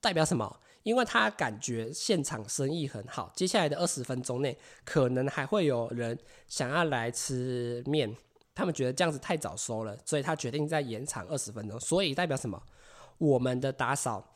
[0.00, 0.60] 代表什么？
[0.82, 8.14] 因为他感觉现场生意很好，接下来的二十分钟内可能还会有人想要来吃面，
[8.54, 11.80] 他们觉得这样子太早收了，所以他决定再延长二十分钟。
[11.80, 12.62] 所以代表什么？
[13.18, 14.35] 我们的打扫。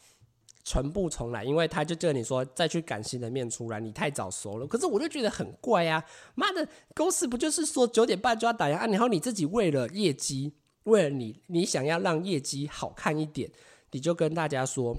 [0.71, 4.65] 全部重来，因为他就叫你说再去赶新的面出来，你太早熟了。
[4.69, 6.05] 可是我就觉得很怪呀、啊，
[6.37, 8.87] 妈的，公司不就是说九点半就要打烊啊？
[8.87, 10.53] 然后你自己为了业绩，
[10.85, 13.51] 为了你，你想要让业绩好看一点，
[13.91, 14.97] 你就跟大家说，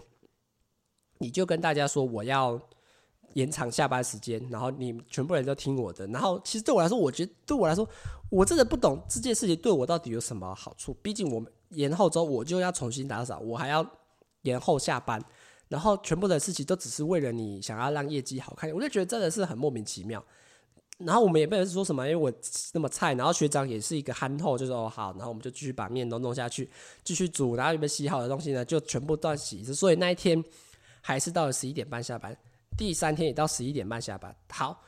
[1.20, 2.60] 你就跟大家说我要
[3.36, 6.06] 延长下班时间，然后你全部人都听我的。
[6.08, 7.88] 然后其实对我来说，我觉得对我来说，
[8.30, 10.94] 我真的不懂这件事情对我到底有什么好处。
[11.02, 13.90] 毕竟我们延后之后，我就要重新打扫，我还要
[14.42, 15.24] 延后下班。
[15.72, 20.22] 然后全部的事情都只是为了你想要让业绩好看，我就觉得真的是很莫名其妙。
[20.98, 22.30] 然后我们也不能说什么，因为我
[22.74, 26.70] 那么菜，然后学长也是一个憨厚，就说好，然后我们就继续把面都弄下去，
[27.06, 29.64] 继续煮，然后有没有洗好的东西呢，就全部都要洗。
[29.64, 30.44] 所以那一天
[31.00, 32.38] 还是到了十一点半下班，
[32.78, 34.36] 第三天也到十一点半下班。
[34.50, 34.84] 好，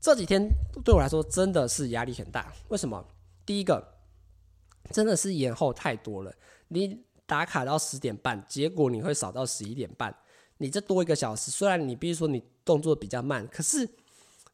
[0.00, 0.48] 这几天
[0.82, 2.50] 对我来说真的是压力很大。
[2.68, 3.06] 为什么？
[3.44, 3.86] 第一个
[4.90, 6.34] 真的是延后太多了，
[6.68, 10.14] 你打卡到十点半，结果你会扫到十一点半。
[10.58, 13.88] 你这多一个小时，虽然你比如说你动作比较慢，可是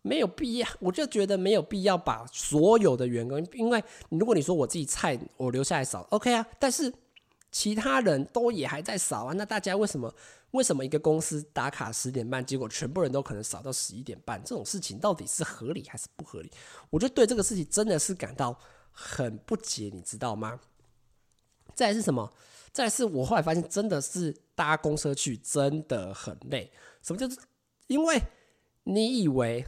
[0.01, 6.91] 没有必要，我就觉得没有必要把所有的员工，因为如果你说我自己菜，我留下来扫，OK 啊，但是
[7.51, 10.15] 其他人都也还在扫啊，那大家为什么
[10.53, 14.41] 为什么一个公司打卡十点半，结果全部人都可能扫到十一点半？
[14.43, 16.51] 这种事情到底是合理还是不合理？
[16.89, 18.59] 我就对这个事情真的是感到
[18.93, 20.59] 很不解，你知道吗？
[21.75, 22.33] 再是什么？
[22.79, 24.33] 再是我后来发现，真的是。
[24.59, 26.69] 搭公车去真的很累，
[27.01, 27.41] 什么叫做？
[27.87, 28.21] 因为
[28.83, 29.65] 你以为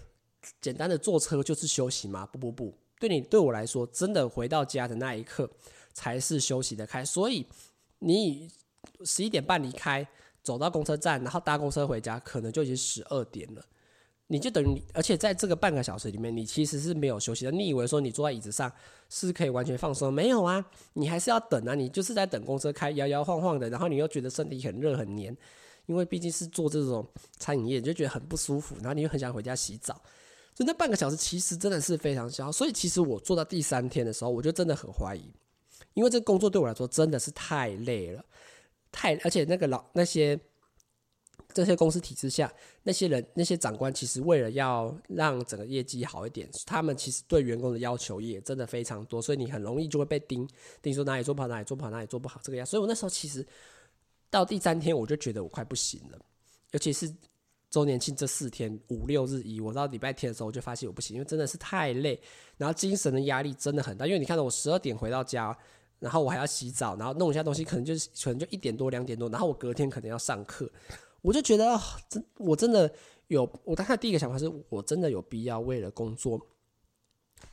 [0.60, 2.26] 简单的坐车就是休息吗？
[2.26, 5.48] 不不不，对你对我来说，真的回到家的那一刻
[5.92, 7.04] 才是休息的开。
[7.04, 7.46] 所以
[8.00, 8.50] 你
[9.04, 10.04] 十一点半离开，
[10.42, 13.64] 走到公车站，然后搭公车回家，可能就已经十二点了。
[14.32, 17.50] 你就等于，而且在这个半个小时里面，你其实是没有休息的。
[17.50, 18.70] 你以为说你坐在椅子上
[19.08, 20.14] 是可以完全放松？
[20.14, 21.74] 没有啊，你还是要等啊。
[21.74, 25.36] 你就是在等公车开，摇摇晃晃的，然后你又觉得身体很热很黏，
[25.86, 27.04] 因为毕竟是做这种
[27.38, 29.94] 餐饮业，你就觉得很不舒服，然后你又很想回家洗澡。
[30.54, 32.52] 所以那半个小时其实真的是非常消耗。
[32.52, 35.28] 所以其实我做到第三天的时候，我就真的很怀疑，
[35.94, 38.24] 因为这工作对我来说真的是太累了，
[38.92, 40.38] 太而且那个老那些。
[41.52, 50.48] 这些公司体制下，那些人、那些长官，其实为了要让整个业绩好一点，他们其实对员工的要求也真的非常多，所以你很容易就会被盯，
[50.80, 52.66] 盯说哪里做不好，哪里做不好，哪里做不好这个样。
[52.66, 53.46] 所以我那时候其实
[54.30, 56.18] 到第三天，我就觉得我快不行了，
[56.72, 57.12] 尤其是
[57.70, 62.20] 周年庆这四天五六日一，我到礼拜天的时候，我就发现我不行，因为真的是太累，
[62.56, 64.06] 然后精神的压力真的很大。
[64.06, 65.56] 因为你看到我十二点回到家，
[65.98, 70.70] 然后我还要洗澡，然后弄一下东西，可能就是可能就一点多两点多，然后我隔天可能要上课。
[71.22, 71.78] 我就觉得，
[72.08, 72.92] 真我真的
[73.28, 76.40] 有，我当时第一个想法是我真的有必要为了工作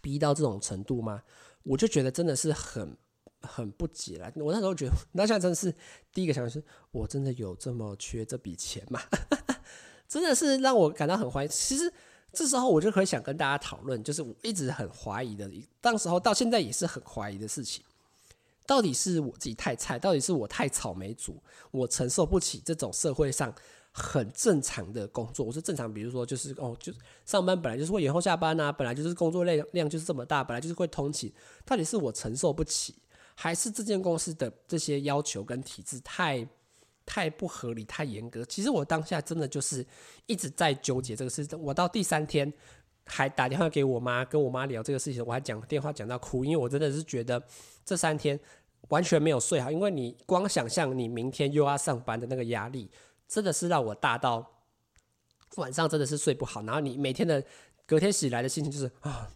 [0.01, 1.23] 逼到这种程度吗？
[1.63, 2.95] 我就觉得真的是很
[3.41, 4.31] 很不解了。
[4.37, 5.73] 我那时候觉得，那现在真的是
[6.13, 9.01] 第一个想法是我真的有这么缺这笔钱吗？
[10.07, 11.47] 真的是让我感到很怀疑。
[11.49, 11.91] 其实
[12.31, 15.51] 这时候我就很想跟大家讨论，就是我一直很怀疑的，
[15.81, 17.83] 当时候到现在也是很怀疑的事情。
[18.67, 21.41] 到底是我自己太菜，到底是我太草莓族，
[21.71, 23.51] 我承受不起这种社会上
[23.93, 25.45] 很正常的工作。
[25.45, 26.91] 我是正常，比如说就是哦，就
[27.25, 31.33] 上班本来就是会延后下班啊，本来就是工作量量就是这么大，本来就是会通勤。
[31.65, 32.93] 到底是我承受不起，
[33.33, 36.45] 还是这间公司的这些要求跟体制太
[37.05, 38.43] 太不合理、太严格。
[38.43, 39.83] 其实我当下真的就是
[40.25, 41.57] 一直在纠结这个事情。
[41.57, 42.51] 我到第三天
[43.05, 47.41] 还打电话给我妈，跟我妈聊这个事情，我还讲电话讲到哭，因为我真的是觉得
[47.85, 48.37] 这三天
[48.89, 52.89] 完全没有睡好，因为你光想象你明天又要上班的那个压力，
[53.27, 54.63] 真的是让我大到
[55.55, 56.61] 晚上真的是睡不好。
[56.63, 57.43] 然后你每天的
[57.85, 59.29] 隔天醒来的心情就是啊。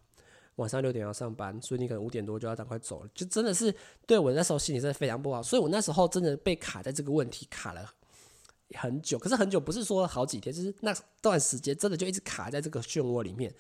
[0.58, 3.74] 晚上六点要上班，所以你可能五点多就要赶快走了，就真的是
[4.06, 7.90] 对我那时候心里真的非常不好，所以我那时候真的被卡在这个问题卡了
[8.76, 9.18] 很久。
[9.18, 13.52] 可是很久不是说好几天，就是那段时间真的就一直卡在这个漩涡里面，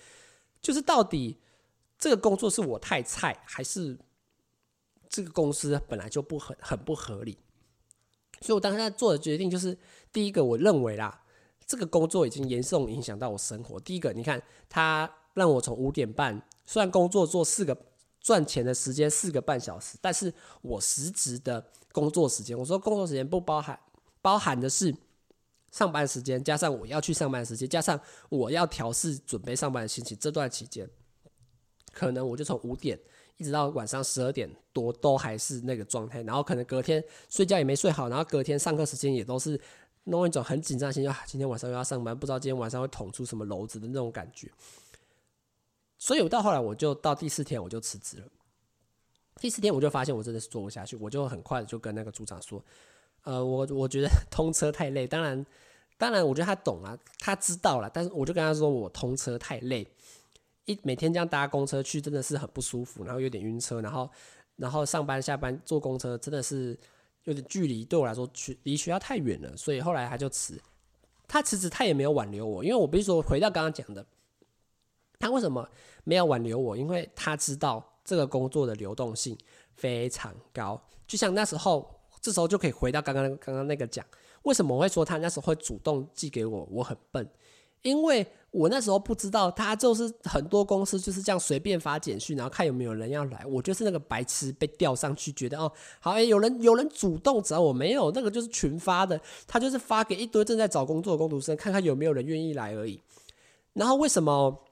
[0.61, 1.39] 就是到底
[1.97, 3.97] 这个工作是我太菜，还是
[5.11, 7.37] 这个公司本来就不很很不合理？
[8.39, 9.77] 所以我当时在做的决定就是，
[10.11, 11.21] 第一个我认为啦，
[11.67, 13.79] 这个工作已经严重影响到我生活。
[13.79, 16.41] 第一个，你看他让我从五点半。
[16.65, 17.77] 虽然工作做四个
[18.21, 23.77] 赚钱的时间四个半小时，但是我实质的工作时间，我说工作时间不包含
[24.21, 24.95] 包含的是
[25.71, 27.99] 上班时间，加上我要去上班时间，加上
[28.29, 30.89] 我要调试准备上班的心情，这段期间，
[31.91, 32.97] 可能我就从五点
[33.41, 39.59] 一直到晚上十二点多都还是那个状态，然后可能隔天睡觉也没睡好，然后隔天上课时间也都是
[40.03, 44.47] 弄一种很紧张心，啊，今天晚上又要上班，不知道今天晚上会捅出什么篓子的那种感觉。
[45.97, 48.27] 所以，我到后来，我就到第四天，我就辞职了。
[49.39, 52.63] 第四天，我就发现我真的是做不下去，我就很快就跟那个组长说
[53.25, 55.07] ：“呃，我我觉得 通车太累。
[55.07, 55.43] 当然，
[55.97, 57.89] 当然，我觉得他懂了，他知道了。
[57.91, 59.87] 但是，我就跟他说，我通车太累，
[60.65, 64.09] 一每天这样搭公车去，真的是很不舒服，然后有点晕车，然后，
[64.55, 66.77] 然后上班下班坐公车，真的是
[67.23, 69.55] 有点距离，对我来说，去离学校太远了。
[69.57, 70.61] 所以后来他就辞。
[71.27, 74.05] 他辞职，他也没有挽留我，因为我比如说回到刚刚讲的。”
[75.17, 75.69] 他为什么
[76.03, 76.75] 没有挽留我？
[76.75, 79.37] 因为他知道这个工作的流动性
[79.75, 80.81] 非常高。
[81.05, 84.03] 就像那时候，这时候就可以回到刚刚刚刚那个讲，
[84.41, 86.67] 为什么我会说他那时候会主动寄给我？
[86.71, 87.29] 我很笨，
[87.83, 93.45] 因为我那时候不知道他就是很多公司就是这样随便发简讯，然后看有没有人要来。
[93.45, 103.01] 我就是那个白痴被调上去，觉得哦好，哎，有人有人主动找我，没有那个就是群发的，他就是发给一堆正在找工作的工读生，看看有没有人愿意来而已。
[103.73, 104.65] 然后为什么？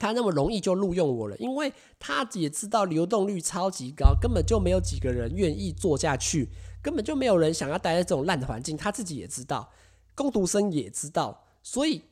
[0.00, 6.48] 他那么容易就录用我了，因为他也知道流动率超级高，根本就没有几个人愿意做下去，
[6.80, 8.76] 根本就没有人想要待在这种烂的环境。
[8.76, 9.68] 他自己也知道，
[10.14, 12.04] 工读生也知道，所以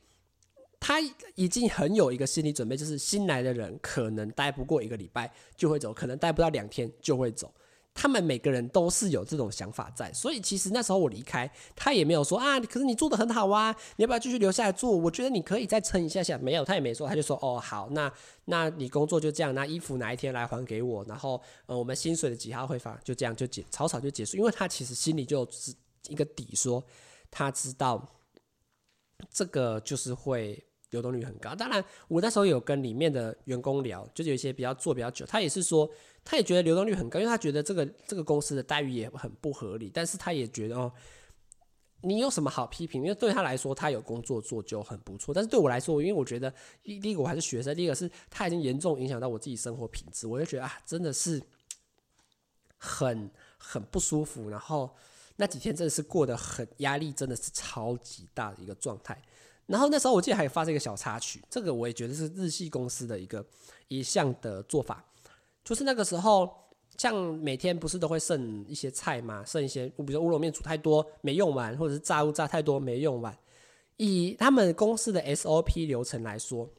[0.87, 1.01] 他
[1.35, 7.53] 已经很有一个心理准备，就是新来的人可能待不过一个礼拜就会走，可能待不到两天就会走。
[7.93, 14.97] 他们每个人都是有这种想法在，所以其实那时候我离开，他也没有说啊，可是你做得很好啊，你要不要继续留下来做？
[14.97, 16.39] 我觉得你可以再撑一下下。
[16.39, 18.13] 没有，他也没说，他就说哦好，那
[18.45, 21.05] 那你工作就这样，那衣服哪一天来还给我？
[21.09, 22.97] 然后呃，我们薪水的几号会发？
[23.03, 25.75] 就这样就结草草就结束，因为他其实心里就是
[26.09, 26.81] 一个底，说
[27.29, 28.07] 他知道
[29.29, 30.63] 这个就是会。
[30.91, 35.91] 流动率很高，当然我那时候有跟里面的员工聊，就是有一些比较做比较久，他也是说，
[36.25, 40.93] 他也觉得流动率很高，因为他觉得这个这个公司的待遇也很不合理，但是他也觉得哦，
[42.03, 43.03] 你有什么好批评？
[43.03, 46.53] 因为对他来说，他有工作做就很不错，但是对我来说，因为我觉得
[46.85, 51.43] 第一个我还是学生，第一个是他已经严重影响到我自己生活品质，我就觉得啊，真的是
[52.79, 53.29] 很
[53.59, 54.95] 很不舒服，然后
[55.35, 59.21] 那几天真的是过得很压力，真的是超级大的一个状态。
[59.67, 63.45] 然后那时候我记得还有发生一个小插曲，这个我也觉得是日系公司的一个
[63.89, 65.05] 一项的做法，
[65.65, 66.49] 就是那个时候
[66.97, 73.37] 像每天不是都会剩一些菜嘛，剩一些，比如说乌龙面煮太多没用完，或者是炸物炸太多没用完，
[73.97, 76.71] 以他们公司的 SOP 流程来说，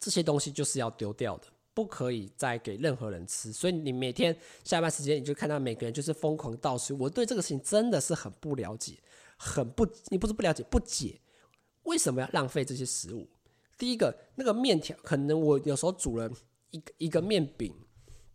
[0.00, 3.52] 这些东西就是要丢掉的，不可以再给任何人吃。
[3.52, 4.34] 所以你每天
[4.64, 8.94] 下班时间你就看到每个人就是疯狂倒数，我对这个事情真的是很不了解，
[9.36, 11.20] 很不，你不是不了解，不解。
[11.84, 13.26] 为什么要浪费这些食物？
[13.78, 16.30] 第一个，那个面条可能我有时候煮了
[16.70, 17.74] 一个一个面饼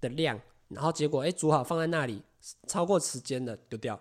[0.02, 2.22] 的量，然后结果诶煮好放在那里，
[2.68, 4.00] 超过时间了丢掉，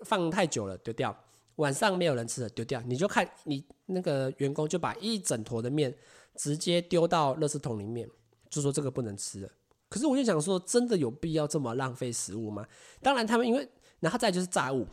[0.00, 1.14] 放太久了丢掉，
[1.56, 5.94] 晚上没有人吃了丢掉，你就看你那个员工就把一整坨的面
[6.34, 8.08] 直接丢到垃圾桶里面，
[8.48, 9.50] 就说这个不能吃了。
[9.88, 12.66] 可是我就想说，真的有必要这么浪费食物吗？
[13.00, 13.68] 当然他们因为，
[14.00, 14.86] 然后再就是炸物，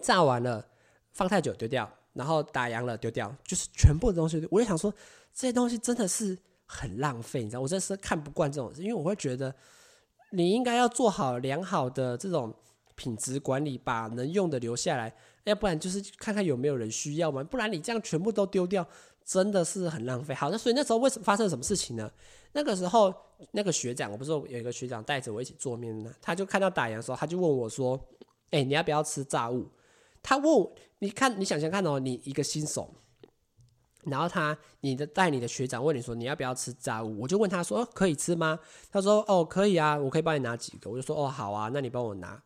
[0.00, 0.68] 炸完了
[1.10, 1.90] 放太久丢掉。
[2.12, 4.46] 然后打烊了丢掉，就是全部的东西。
[4.50, 4.92] 我就想说，
[5.32, 6.36] 这些东西真的是
[6.66, 7.60] 很浪费，你知道？
[7.60, 9.54] 我真是看不惯这种事，因为我会觉得
[10.32, 12.54] 你应该要做好良好的这种
[12.94, 17.42] 品质管理，把能用的留下来，要不然就是看看有没有人需要嘛。
[17.44, 18.86] 不然你这样全部都丢掉，
[19.24, 20.34] 真的是很浪费。
[20.34, 22.10] 好，那所以那时候为什么发生什么事情呢？
[22.52, 23.14] 那个时候
[23.52, 27.98] 那个学长，我不是有一个学长带着我一起做面呢，他就看到打烊的时候，他就问我说
[28.50, 29.68] ：“哎、你要不要吃炸物？
[30.22, 30.68] 他问，
[30.98, 32.94] 你看，你想想看哦，你一个新手，
[34.04, 37.20] 然后他，你的带你的学长问你说你要不要吃炸物？
[37.20, 38.58] 我就问他说，可以吃吗？
[38.90, 40.90] 他说，哦，可以啊，我可以帮你拿几个。
[40.90, 42.42] 我就说，哦，好啊，那你帮我拿。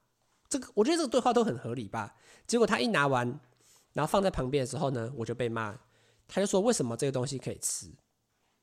[0.48, 2.14] 这个，我觉得这个对话都很合理吧？
[2.46, 3.40] 结果他一拿完，
[3.92, 5.78] 然后放在旁边的时候呢，我就被骂。
[6.26, 7.92] 他就说，为什么这个东西可以吃？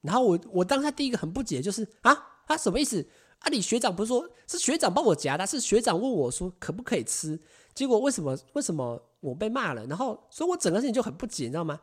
[0.02, 2.12] 然后我我当下第一个很不解，就是啊
[2.48, 3.08] 啊什么意思？
[3.42, 7.40] 啊你学长不是说是学长帮我夹的，是学长问我说可不可以吃？
[7.74, 9.86] 结果为什么为什么我被骂了？
[9.88, 11.80] 然后所以我整个事情就很不解，你知道吗？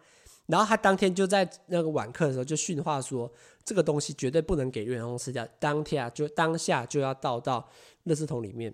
[0.46, 3.30] 然后他当天就在那个晚课的时候就训话说，
[3.64, 7.68] 这个东西绝对不能给员工吃掉，当天啊就当下就要倒到
[8.06, 8.72] 垃圾桶里面。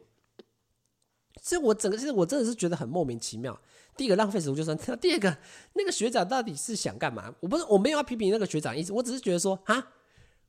[1.42, 3.58] 所以我整个其实我真的是觉得很莫名其妙。
[3.96, 5.36] 第一个浪费食物就算，第二个
[5.72, 7.34] 那个学长到底是想干嘛？
[7.40, 9.92] 我不是我没有要批评那个学长意思，我只是觉得说哈，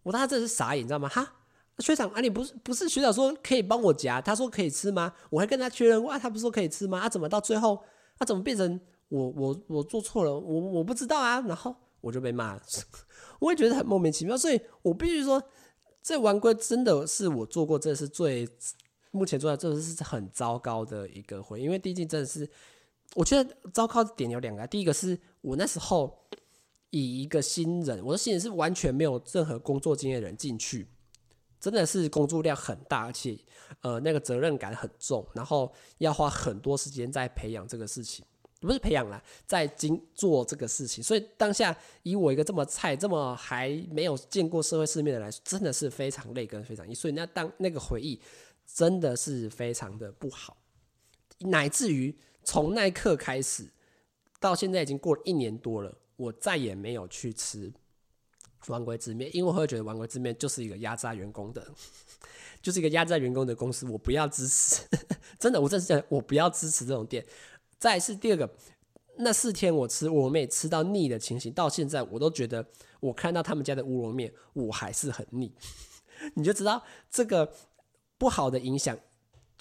[0.03, 1.07] 我当时真的是傻眼，你知道吗？
[1.07, 1.33] 哈。
[1.79, 5.13] 学长啊，你不是不是学长说可以帮我夹，他说可以吃吗？
[5.29, 6.99] 我还跟他确认过啊，他不是说可以吃吗？
[6.99, 7.75] 啊，怎么到最后，
[8.17, 10.33] 啊，怎么变成我我我做错了？
[10.33, 12.61] 我我不知道啊，然后我就被骂了，
[13.39, 15.43] 我也觉得很莫名其妙，所以我必须说，
[16.01, 18.47] 这玩龟真的是我做过，这是最
[19.11, 22.49] 目前做的，这是很糟糕的一个会，因为毕竟真的是，
[23.15, 26.17] 我觉得糟糕的点有两个，第一个是我那时候
[26.89, 30.87] 以一个新人，我的新人是完全没有任何工作经验的人进去。
[31.65, 33.35] 真的是工作量很大，而且
[33.81, 38.23] 呃那个责任感很重，然后要花很多时间在培养这个事情，
[38.59, 41.03] 不是培养啦，在经做这个事情。
[41.03, 46.93] 所以当下以我一个这么菜、这么还没有见过社会世面的来说，真的是非常累跟非常累。
[46.93, 48.21] 所以那当那个回忆
[48.71, 50.55] 真的是非常的不好，
[51.39, 53.67] 乃至于从那一刻开始
[54.39, 57.73] 到现在已经过了一年多了，我再也没有去吃。
[58.71, 61.65] 玩龟之面，因为我会觉得玩龟之面就是一个压榨员工的，
[62.61, 64.81] 就是一个压榨员工的公司，我不要支持。
[65.39, 67.25] 真的，我真是讲，我不要支持这种店。
[67.77, 68.49] 再是第二个，
[69.17, 72.65] 那四天我吃乌龙面吃到腻的情形，到现在我都觉得，
[72.99, 75.53] 我看到他们家的乌龙面，我还是很腻。
[76.35, 77.53] 你就知道这个
[78.17, 78.97] 不好的影响，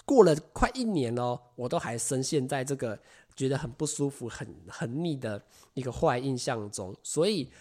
[0.05, 2.97] 过了快一年哦，我都还深陷在这个
[3.35, 5.43] 觉得很不舒服、很很腻的
[5.73, 7.51] 一个坏印象中，所以。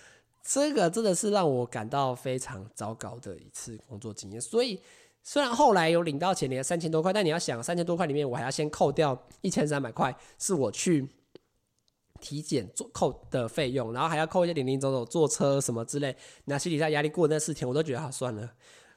[0.47, 4.38] 这个真的是让我感到非常糟糕的一次工作经验。
[4.38, 4.78] 所以，
[5.22, 11.09] 虽然后来有领到钱，领了三千多块，但你要想，三千多块里面，我还要先扣掉一千三百块，是我去
[12.20, 16.14] 体检做扣的费用，然后还要扣一些零零总总坐车什么之类。
[16.45, 18.53] 那心理上压力过那四天，我都觉得好算了，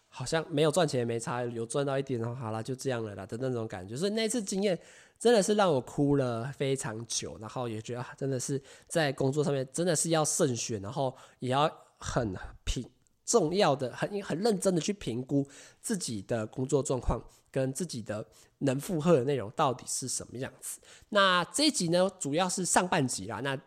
[0.09, 3.95] 好像没有赚钱也没差，有赚到一点哦，好了，就这样了啦的那种感觉。
[3.95, 4.77] 所以那次经验。
[5.19, 12.87] 真的是让我哭了非常久，然后也觉得真的是在工作上面真的是要慎选，然后也要很评
[13.25, 15.45] 重要的、很很认真的去评估
[15.81, 18.25] 自己的工作状况跟自己的
[18.59, 20.79] 能负荷的内容到底是什么样子。
[21.09, 23.39] 那这一集呢，主要是上半集啦。
[23.41, 23.59] 那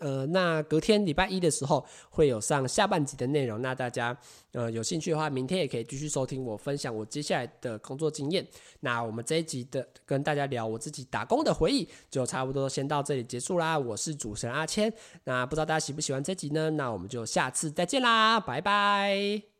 [0.00, 4.16] 呃，那隔天礼拜一的时候会有上下半集的内容，那大家
[4.52, 8.46] 呃有兴趣的话，明天也可以继续收听我分享我接下来的工作经验。
[8.80, 13.78] 那我们这一集的跟大家聊我自己打工的回忆，就差不多先到这里结束啦。
[13.78, 14.92] 我是主持人阿谦，
[15.24, 16.70] 那不知道大家喜不喜欢这集呢？
[16.70, 19.57] 那我们就下次再见啦，拜拜。